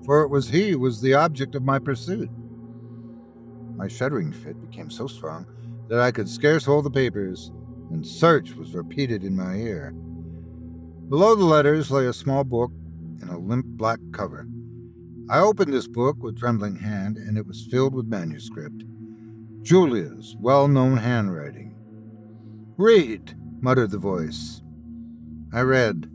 [0.05, 2.31] for it was he who was the object of my pursuit.
[3.75, 5.45] My shuddering fit became so strong
[5.87, 7.51] that I could scarce hold the papers,
[7.91, 9.91] and search was repeated in my ear.
[11.09, 12.71] Below the letters lay a small book
[13.21, 14.47] in a limp black cover.
[15.29, 18.83] I opened this book with trembling hand, and it was filled with manuscript.
[19.65, 21.75] Julia's well known handwriting.
[22.77, 24.61] Read, muttered the voice.
[25.51, 26.07] I read.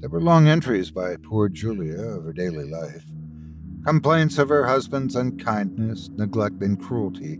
[0.00, 3.04] There were long entries by poor Julia of her daily life
[3.84, 7.38] complaints of her husband's unkindness, neglect, and cruelty.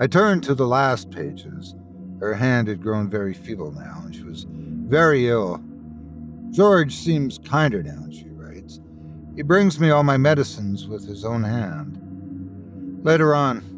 [0.00, 1.74] I turned to the last pages.
[2.18, 5.62] Her hand had grown very feeble now, and she was very ill.
[6.50, 8.80] George seems kinder now, she writes.
[9.36, 12.00] He brings me all my medicines with his own hand.
[13.04, 13.73] Later on,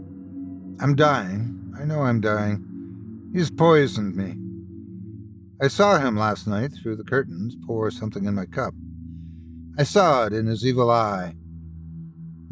[0.78, 1.74] I'm dying.
[1.78, 3.30] I know I'm dying.
[3.32, 4.36] He's poisoned me.
[5.60, 8.74] I saw him last night through the curtains pour something in my cup.
[9.78, 11.34] I saw it in his evil eye.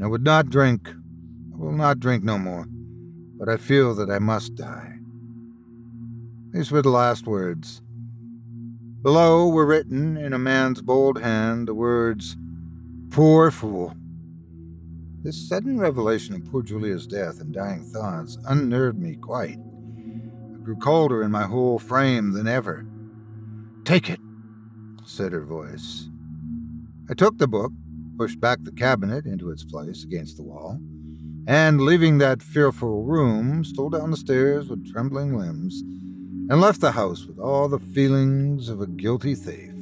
[0.02, 0.88] I would not drink.
[0.88, 2.66] I will not drink no more.
[3.38, 4.98] But I feel that I must die.
[6.52, 7.82] These were the last words.
[9.02, 12.36] Below were written in a man's bold hand the words,
[13.10, 13.94] Poor fool.
[15.24, 19.58] This sudden revelation of poor Julia's death and dying thoughts unnerved me quite.
[19.58, 22.86] I grew colder in my whole frame than ever.
[23.86, 24.20] Take it,
[25.06, 26.10] said her voice.
[27.08, 27.72] I took the book,
[28.18, 30.78] pushed back the cabinet into its place against the wall,
[31.46, 35.80] and leaving that fearful room, stole down the stairs with trembling limbs,
[36.50, 39.73] and left the house with all the feelings of a guilty thief.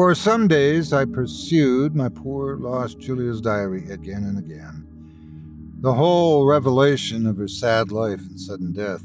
[0.00, 4.86] For some days I pursued my poor lost Julia's diary again and again.
[5.82, 9.02] The whole revelation of her sad life and sudden death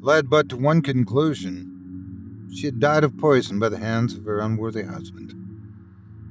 [0.00, 2.48] led but to one conclusion.
[2.54, 5.34] She had died of poison by the hands of her unworthy husband.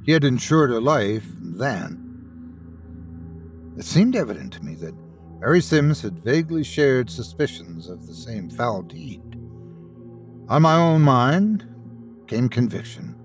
[0.05, 2.01] He had insured her life then.
[3.77, 4.95] It seemed evident to me that
[5.41, 9.21] Mary Sims had vaguely shared suspicions of the same foul deed.
[10.47, 11.65] On my own mind
[12.27, 13.16] came conviction.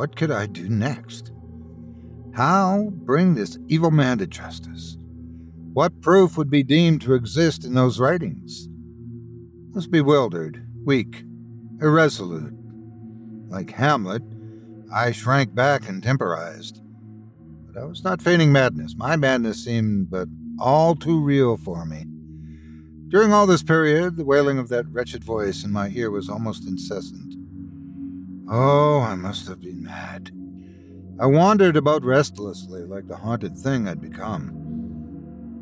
[0.00, 1.30] What could I do next?
[2.32, 4.96] How bring this evil man to justice?
[5.74, 8.66] What proof would be deemed to exist in those writings?
[8.66, 11.24] I was bewildered, weak,
[11.82, 12.54] irresolute.
[13.48, 14.22] Like Hamlet,
[14.90, 16.80] I shrank back and temporized.
[17.66, 18.94] But I was not feigning madness.
[18.96, 20.28] My madness seemed but
[20.58, 22.06] all too real for me.
[23.08, 26.66] During all this period, the wailing of that wretched voice in my ear was almost
[26.66, 27.34] incessant.
[28.52, 30.32] Oh, I must have been mad.
[31.20, 34.48] I wandered about restlessly like the haunted thing I'd become.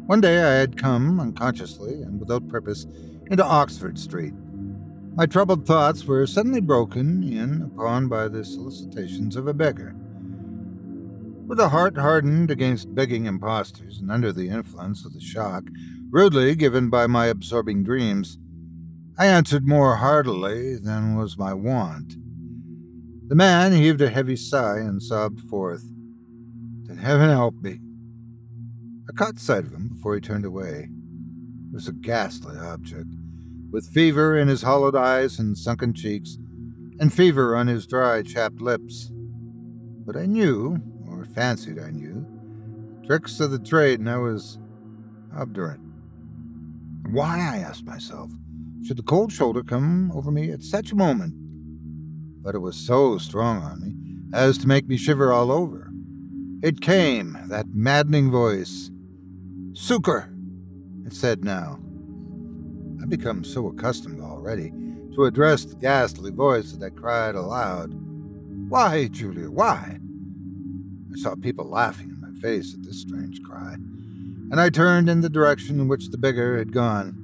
[0.07, 2.87] One day I had come, unconsciously and without purpose,
[3.31, 4.33] into Oxford Street.
[5.17, 9.95] My troubled thoughts were suddenly broken in upon by the solicitations of a beggar.
[11.47, 15.65] With a heart hardened against begging impostors and under the influence of the shock
[16.09, 18.39] rudely given by my absorbing dreams,
[19.19, 22.17] I answered more heartily than was my wont.
[23.29, 25.85] The man heaved a heavy sigh and sobbed forth,
[26.85, 27.79] Then heaven help me.
[29.07, 30.89] I caught sight of him before he turned away.
[31.69, 33.15] He was a ghastly object,
[33.71, 36.39] with fever in his hollowed eyes and sunken cheeks,
[36.99, 39.13] and fever on his dry, chapped lips.
[40.07, 42.25] But I knew, or fancied I knew,
[43.07, 44.59] tricks of the trade, and I was
[45.37, 45.81] obdurate.
[47.11, 48.31] Why, I asked myself,
[48.87, 51.35] should the cold shoulder come over me at such a moment?
[52.49, 53.95] But it was so strong on me
[54.33, 55.91] as to make me shiver all over.
[56.63, 58.91] It came, that maddening voice.
[59.75, 60.33] Sucre,
[61.05, 61.79] it said now.
[63.03, 64.73] I'd become so accustomed already
[65.15, 67.93] to address the ghastly voice that I cried aloud,
[68.71, 69.99] Why, Julia, why?
[71.13, 75.21] I saw people laughing in my face at this strange cry, and I turned in
[75.21, 77.15] the direction in which the beggar had gone.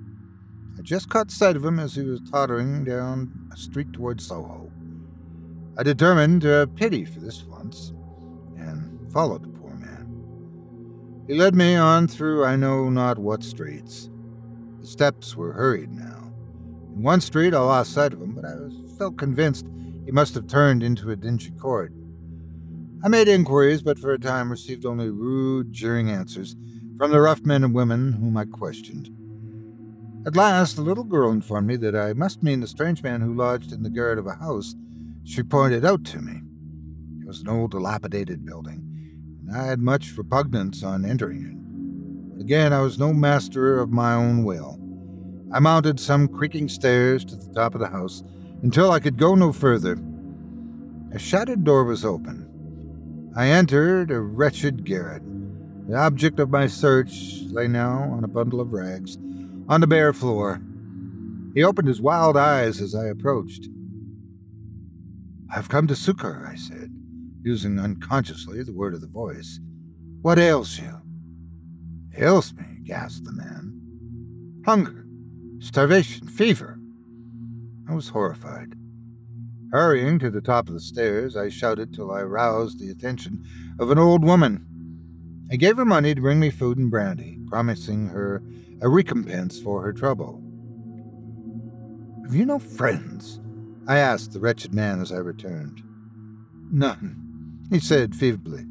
[0.78, 4.63] I just caught sight of him as he was tottering down a street toward Soho.
[5.76, 7.92] I determined to have pity for this once,
[8.56, 10.08] and followed the poor man.
[11.26, 14.08] He led me on through I know not what streets.
[14.80, 16.32] The steps were hurried now.
[16.94, 19.66] In one street I lost sight of him, but I was, felt convinced
[20.04, 21.92] he must have turned into a dingy court.
[23.02, 26.54] I made inquiries, but for a time received only rude, jeering answers
[26.96, 29.10] from the rough men and women whom I questioned.
[30.24, 33.34] At last, a little girl informed me that I must mean the strange man who
[33.34, 34.76] lodged in the garret of a house
[35.24, 36.42] she pointed out to me.
[37.20, 38.82] It was an old, dilapidated building,
[39.40, 42.34] and I had much repugnance on entering it.
[42.34, 44.78] But again, I was no master of my own will.
[45.52, 48.22] I mounted some creaking stairs to the top of the house
[48.62, 49.98] until I could go no further.
[51.12, 53.32] A shattered door was open.
[53.36, 55.22] I entered a wretched garret.
[55.88, 59.16] The object of my search lay now on a bundle of rags
[59.68, 60.60] on the bare floor.
[61.54, 63.68] He opened his wild eyes as I approached.
[65.50, 66.90] I've come to succor, I said,
[67.42, 69.60] using unconsciously the word of the voice.
[70.22, 71.00] What ails you?
[72.16, 74.62] Ails me, gasped the man.
[74.64, 75.06] Hunger,
[75.58, 76.78] starvation, fever.
[77.88, 78.74] I was horrified.
[79.70, 83.44] Hurrying to the top of the stairs, I shouted till I roused the attention
[83.78, 84.66] of an old woman.
[85.50, 88.42] I gave her money to bring me food and brandy, promising her
[88.80, 90.42] a recompense for her trouble.
[92.24, 93.40] Have you no friends?
[93.86, 95.82] I asked the wretched man as I returned.
[96.70, 98.64] None, he said feebly.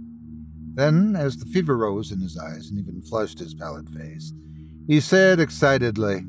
[0.75, 4.33] Then, as the fever rose in his eyes and even flushed his pallid face,
[4.87, 6.25] he said excitedly,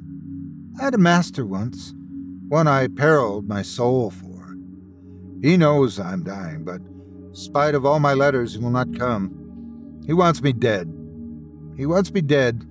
[0.78, 1.94] I had a master once,
[2.48, 4.54] one I periled my soul for.
[5.40, 6.80] He knows I'm dying, but,
[7.32, 10.02] spite of all my letters, he will not come.
[10.06, 10.92] He wants me dead.
[11.76, 12.66] He wants me dead,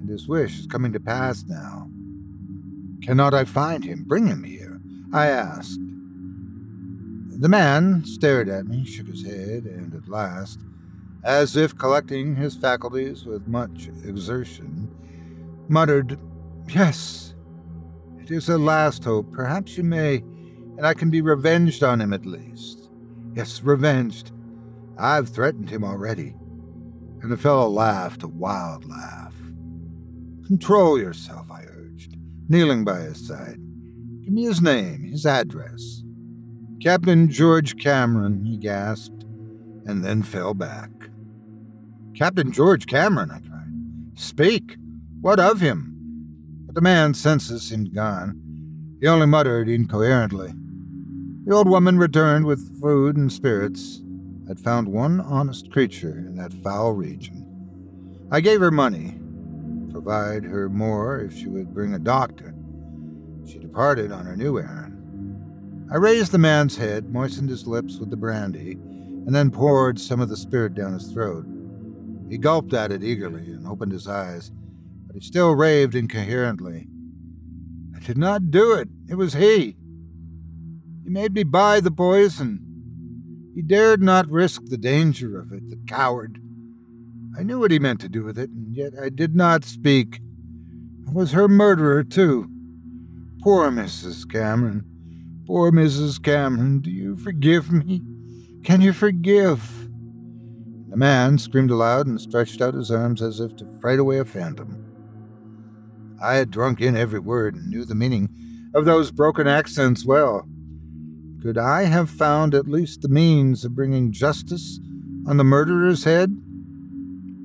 [0.00, 1.88] and his wish is coming to pass now.
[3.02, 4.04] Cannot I find him?
[4.04, 4.67] Bring him here,
[5.12, 5.80] I asked.
[7.40, 10.60] The man stared at me, shook his head, and at last,
[11.24, 14.90] as if collecting his faculties with much exertion,
[15.68, 16.18] muttered,
[16.68, 17.34] Yes,
[18.20, 19.32] it is a last hope.
[19.32, 20.16] Perhaps you may,
[20.76, 22.90] and I can be revenged on him at least.
[23.34, 24.32] Yes, revenged.
[24.98, 26.34] I've threatened him already.
[27.22, 29.34] And the fellow laughed a wild laugh.
[30.46, 32.16] Control yourself, I urged,
[32.48, 33.60] kneeling by his side.
[34.28, 36.02] Give me his name, his address.
[36.82, 39.24] Captain George Cameron, he gasped,
[39.86, 40.90] and then fell back.
[42.14, 43.72] Captain George Cameron, I cried.
[44.16, 44.76] Speak!
[45.22, 45.96] What of him?
[46.66, 48.98] But the man's senses seemed gone.
[49.00, 50.52] He only muttered incoherently.
[51.46, 54.02] The old woman returned with food and spirits.
[54.50, 57.46] I'd found one honest creature in that foul region.
[58.30, 59.18] I gave her money,
[59.90, 62.54] provide her more if she would bring a doctor.
[63.78, 65.86] Departed on her new errand.
[65.92, 70.20] I raised the man's head, moistened his lips with the brandy, and then poured some
[70.20, 71.46] of the spirit down his throat.
[72.28, 74.50] He gulped at it eagerly and opened his eyes,
[75.06, 76.88] but he still raved incoherently.
[77.94, 78.88] I did not do it.
[79.08, 79.76] It was he.
[81.04, 83.52] He made me buy the poison.
[83.54, 86.42] He dared not risk the danger of it, the coward.
[87.38, 90.18] I knew what he meant to do with it, and yet I did not speak.
[91.08, 92.50] I was her murderer, too.
[93.40, 94.28] Poor Mrs.
[94.28, 94.84] Cameron.
[95.46, 96.20] Poor Mrs.
[96.20, 96.80] Cameron.
[96.80, 98.02] Do you forgive me?
[98.64, 99.88] Can you forgive?
[100.88, 104.24] The man screamed aloud and stretched out his arms as if to fright away a
[104.24, 104.84] phantom.
[106.20, 108.28] I had drunk in every word and knew the meaning
[108.74, 110.44] of those broken accents well.
[111.40, 114.80] Could I have found at least the means of bringing justice
[115.28, 116.36] on the murderer's head?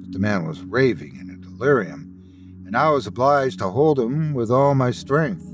[0.02, 2.12] But the man was raving in a delirium,
[2.66, 5.53] and I was obliged to hold him with all my strength.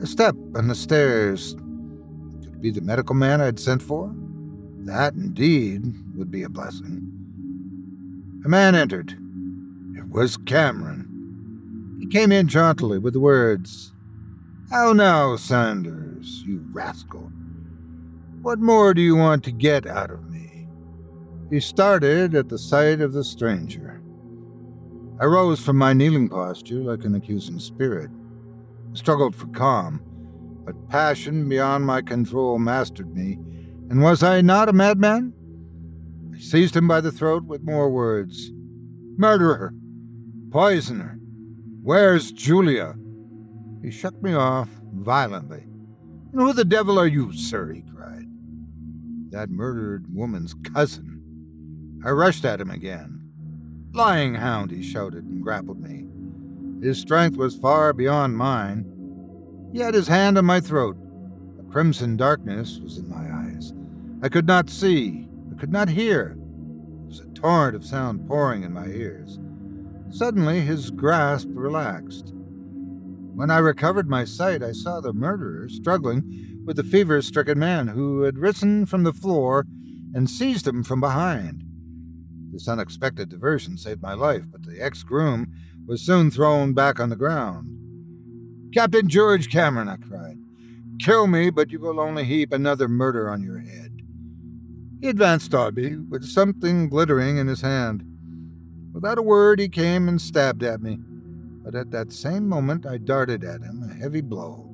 [0.00, 1.54] A step on the stairs.
[2.42, 4.14] Could be the medical man I'd sent for?
[4.80, 7.10] That, indeed, would be a blessing.
[8.44, 9.16] A man entered.
[9.96, 11.96] It was Cameron.
[11.98, 13.92] He came in jauntily with the words,
[14.70, 17.32] How now, Sanders, you rascal?
[18.42, 20.68] What more do you want to get out of me?
[21.50, 24.00] He started at the sight of the stranger.
[25.18, 28.10] I rose from my kneeling posture like an accusing spirit,
[28.96, 30.00] struggled for calm,
[30.64, 33.38] but passion beyond my control mastered me,
[33.88, 35.32] and was I not a madman?
[36.34, 38.50] I seized him by the throat with more words.
[39.16, 39.72] Murderer!
[40.50, 41.18] Poisoner!
[41.82, 42.96] Where's Julia?
[43.82, 45.62] He shook me off violently.
[46.32, 47.72] And who the devil are you, sir?
[47.72, 48.26] he cried.
[49.30, 51.22] That murdered woman's cousin.
[52.04, 53.30] I rushed at him again.
[53.92, 56.05] Lying hound, he shouted and grappled me.
[56.82, 58.84] His strength was far beyond mine.
[59.72, 60.96] He had his hand on my throat.
[61.58, 63.72] A crimson darkness was in my eyes.
[64.22, 66.36] I could not see, I could not hear.
[66.36, 69.38] There was a torrent of sound pouring in my ears.
[70.10, 72.32] Suddenly, his grasp relaxed.
[73.34, 77.88] When I recovered my sight, I saw the murderer struggling with the fever stricken man
[77.88, 79.66] who had risen from the floor
[80.14, 81.62] and seized him from behind.
[82.50, 85.52] This unexpected diversion saved my life, but the ex groom
[85.86, 87.72] was soon thrown back on the ground.
[88.74, 90.38] Captain George Cameron, I cried.
[91.00, 94.02] Kill me, but you will only heap another murder on your head.
[95.00, 98.04] He advanced toward me with something glittering in his hand.
[98.92, 100.98] Without a word, he came and stabbed at me,
[101.62, 104.68] but at that same moment I darted at him a heavy blow.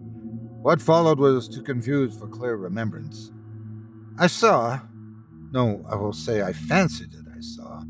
[0.63, 3.33] What followed was too confused for clear remembrance.
[4.19, 4.81] I saw,
[5.51, 7.83] no, I will say I fancied that I saw,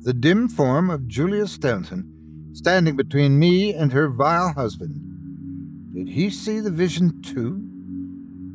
[0.00, 2.19] the dim form of Julia Stanton
[2.52, 5.00] standing between me and her vile husband.
[5.94, 7.66] Did he see the vision too?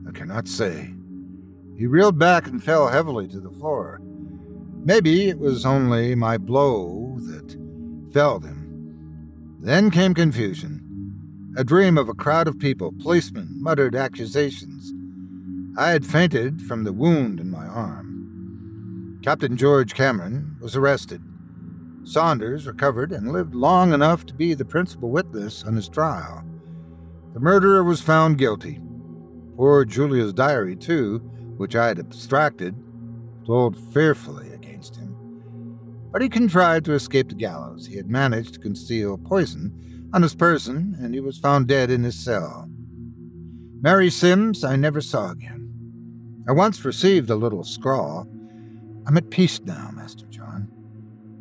[0.08, 0.94] I cannot say.
[1.78, 4.00] He reeled back and fell heavily to the floor.
[4.84, 7.58] Maybe it was only my blow that
[8.14, 9.58] felled him.
[9.60, 10.82] Then came confusion.
[11.58, 14.94] A dream of a crowd of people, policemen, muttered accusations.
[15.78, 19.20] I had fainted from the wound in my arm.
[19.24, 21.22] Captain George Cameron was arrested.
[22.06, 26.44] Saunders recovered and lived long enough to be the principal witness on his trial.
[27.34, 28.80] The murderer was found guilty.
[29.58, 31.18] Poor Julia's diary, too,
[31.58, 32.76] which I had abstracted,
[33.46, 35.16] told fearfully against him.
[36.12, 37.88] But he contrived to escape the gallows.
[37.88, 42.04] He had managed to conceal poison on his person, and he was found dead in
[42.04, 42.70] his cell.
[43.82, 45.72] Mary Sims I never saw again.
[46.48, 48.28] I once received a little scrawl.
[49.08, 50.45] I'm at peace now, Master John.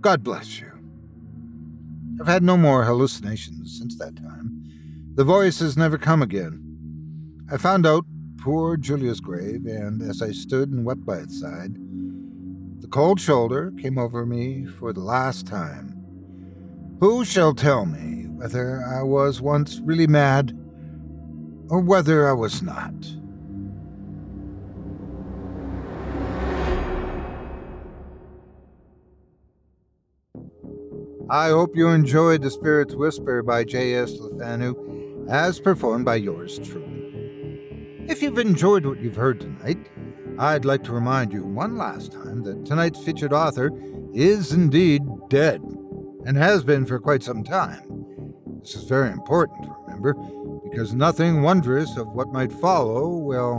[0.05, 0.71] God bless you.
[2.21, 4.63] I've had no more hallucinations since that time.
[5.15, 6.61] The voice has never come again.
[7.51, 8.05] I found out
[8.37, 11.77] poor Julia's grave, and as I stood and wept by its side,
[12.83, 15.97] the cold shoulder came over me for the last time.
[17.01, 20.53] Who shall tell me whether I was once really mad
[21.71, 22.93] or whether I was not?
[31.31, 34.13] I hope you enjoyed The Spirit's Whisper by J.S.
[34.19, 38.05] Le Fanu, as performed by yours truly.
[38.07, 39.79] If you've enjoyed what you've heard tonight,
[40.39, 43.71] I'd like to remind you one last time that tonight's featured author
[44.13, 45.63] is indeed dead,
[46.27, 48.05] and has been for quite some time.
[48.61, 50.13] This is very important to remember,
[50.71, 53.57] because nothing wondrous of what might follow will.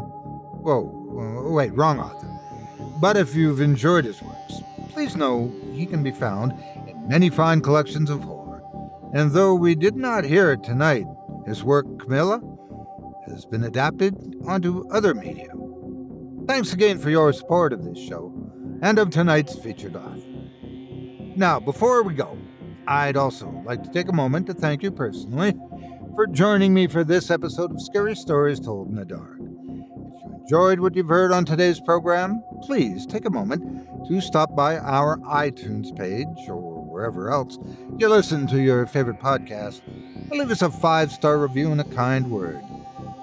[0.62, 2.30] Whoa, wait, wrong author.
[3.02, 4.54] But if you've enjoyed his works,
[4.90, 6.54] please know he can be found
[7.08, 8.62] many fine collections of horror.
[9.14, 11.06] And though we did not hear it tonight,
[11.46, 12.42] his work, Carmilla,
[13.28, 15.50] has been adapted onto other media.
[16.48, 18.32] Thanks again for your support of this show
[18.82, 20.22] and of tonight's featured author.
[21.36, 22.38] Now, before we go,
[22.88, 25.54] I'd also like to take a moment to thank you personally
[26.16, 29.38] for joining me for this episode of Scary Stories Told in the Dark.
[29.40, 34.56] If you enjoyed what you've heard on today's program, please take a moment to stop
[34.56, 37.60] by our iTunes page or wherever else
[37.98, 39.82] you listen to your favorite podcast,
[40.32, 42.62] leave us a five star review and a kind word.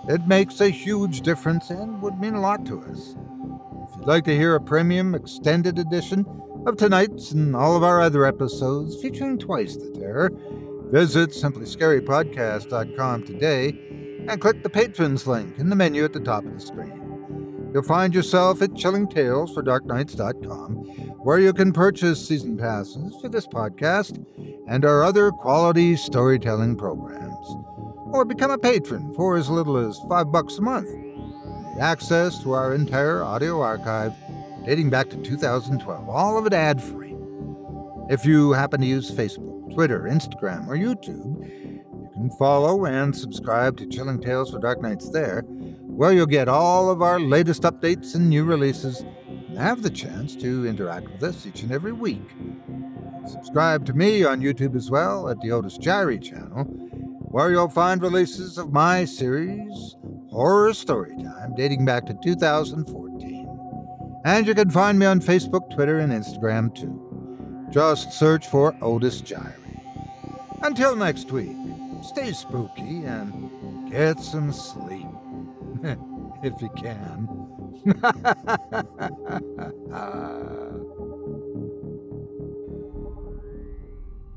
[0.08, 3.16] It makes a huge difference and would mean a lot to us.
[3.88, 6.26] If you'd like to hear a premium extended edition
[6.66, 10.30] of tonight's and all of our other episodes featuring twice the terror,
[10.90, 13.68] visit simplyscarypodcast.com today
[14.28, 17.01] and click the patrons link in the menu at the top of the screen.
[17.72, 20.74] You'll find yourself at chillingtalesfordarknights.com,
[21.22, 24.24] where you can purchase season passes for this podcast
[24.68, 27.46] and our other quality storytelling programs.
[28.12, 30.90] Or become a patron for as little as five bucks a month.
[31.80, 34.12] Access to our entire audio archive
[34.66, 37.16] dating back to 2012, all of it ad free.
[38.10, 43.78] If you happen to use Facebook, Twitter, Instagram, or YouTube, you can follow and subscribe
[43.78, 45.44] to Chilling Tales for Dark Nights there,
[46.02, 50.34] where you'll get all of our latest updates and new releases and have the chance
[50.34, 52.28] to interact with us each and every week.
[53.24, 56.64] Subscribe to me on YouTube as well at the Otis Jiry channel,
[57.30, 59.94] where you'll find releases of my series,
[60.28, 64.20] Horror Storytime, dating back to 2014.
[64.24, 67.68] And you can find me on Facebook, Twitter, and Instagram too.
[67.70, 69.80] Just search for Otis Jiry.
[70.62, 71.56] Until next week,
[72.02, 75.01] stay spooky and get some sleep.
[76.42, 77.28] if you can.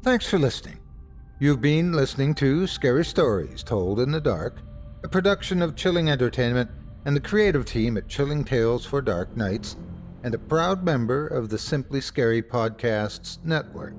[0.04, 0.80] Thanks for listening.
[1.40, 4.62] You've been listening to Scary Stories Told in the Dark,
[5.04, 6.72] a production of Chilling Entertainment
[7.06, 9.76] and the creative team at Chilling Tales for Dark Nights,
[10.24, 13.94] and a proud member of the Simply Scary Podcasts Network.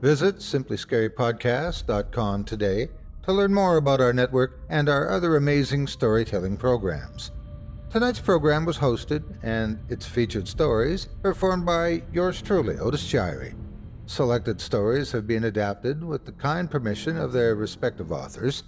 [0.00, 2.88] Visit simplyscarypodcast.com today
[3.28, 7.30] to learn more about our network and our other amazing storytelling programs.
[7.90, 13.54] Tonight's program was hosted and its featured stories performed by yours truly, Otis Jiry.
[14.06, 18.62] Selected stories have been adapted with the kind permission of their respective authors.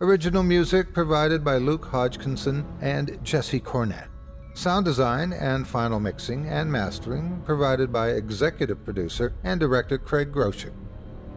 [0.00, 4.08] Original music provided by Luke Hodgkinson and Jesse Cornett.
[4.54, 10.72] Sound design and final mixing and mastering provided by executive producer and director Craig Groshek.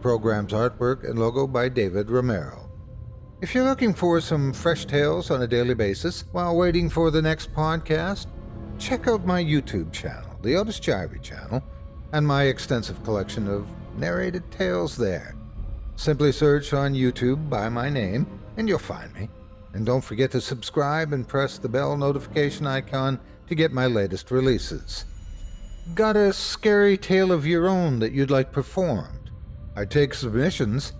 [0.02, 2.63] Program's artwork and logo by David Romero.
[3.44, 7.20] If you're looking for some fresh tales on a daily basis while waiting for the
[7.20, 8.26] next podcast,
[8.78, 11.62] check out my YouTube channel, the Otis Jiry channel,
[12.14, 13.68] and my extensive collection of
[13.98, 15.36] narrated tales there.
[15.94, 18.26] Simply search on YouTube by my name,
[18.56, 19.28] and you'll find me.
[19.74, 24.30] And don't forget to subscribe and press the bell notification icon to get my latest
[24.30, 25.04] releases.
[25.94, 29.30] Got a scary tale of your own that you'd like performed?
[29.76, 30.94] I take submissions.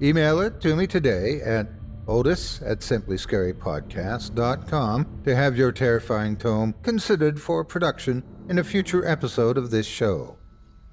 [0.00, 1.68] Email it to me today at
[2.08, 9.56] otis at simplyscarypodcast.com to have your terrifying tome considered for production in a future episode
[9.56, 10.36] of this show.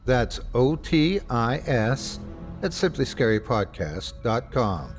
[0.06, 2.20] That's O-T-I-S
[2.64, 4.96] at simplyscarypodcast.com.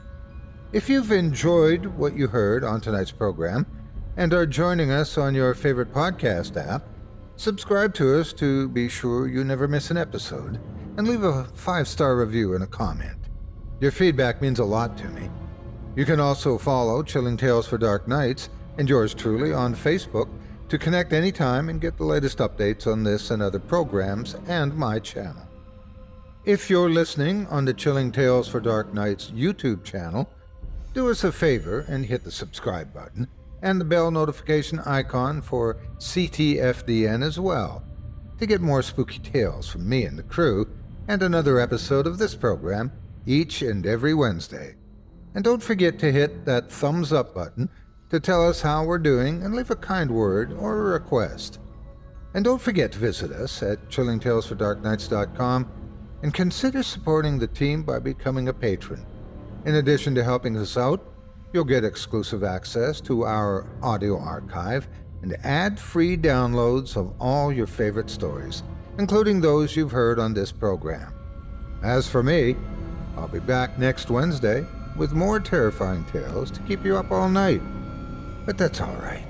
[0.73, 3.67] If you've enjoyed what you heard on tonight's program
[4.17, 6.83] and are joining us on your favorite podcast app,
[7.37, 10.61] subscribe to us to be sure you never miss an episode
[10.99, 13.17] and leave a five star review and a comment.
[13.81, 15.31] Your feedback means a lot to me.
[15.99, 20.29] You can also follow Chilling Tales for Dark Nights and yours truly on Facebook
[20.69, 25.01] to connect anytime and get the latest updates on this and other programs and my
[25.01, 25.43] channel.
[26.45, 30.31] If you're listening on the Chilling Tales for Dark Nights YouTube channel,
[30.95, 33.27] do us a favor and hit the subscribe button
[33.63, 37.83] and the bell notification icon for CTFDN as well
[38.39, 40.73] to get more spooky tales from me and the crew
[41.09, 42.93] and another episode of this program
[43.27, 44.78] each and every Wednesday.
[45.35, 47.69] And don't forget to hit that thumbs up button
[48.11, 51.59] to tell us how we're doing and leave a kind word or a request.
[52.35, 55.69] And don't forget to visit us at chillingtalesfordarknights.com
[56.23, 59.05] and consider supporting the team by becoming a patron.
[59.65, 61.05] In addition to helping us out,
[61.53, 64.89] you'll get exclusive access to our audio archive
[65.23, 68.63] and ad free downloads of all your favorite stories,
[68.99, 71.13] including those you've heard on this program.
[71.83, 72.57] As for me,
[73.17, 74.65] I'll be back next Wednesday
[74.99, 77.63] with more terrifying tales to keep you up all night.
[78.45, 79.25] But that's all right.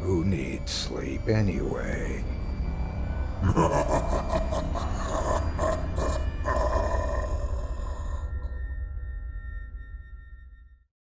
[0.00, 2.24] Who needs sleep anyway?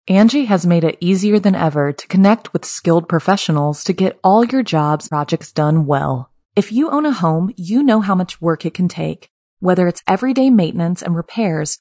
[0.09, 4.45] Angi has made it easier than ever to connect with skilled professionals to get all
[4.45, 6.31] your jobs projects done well.
[6.55, 10.03] If you own a home, you know how much work it can take, whether it's
[10.07, 11.81] everyday maintenance and repairs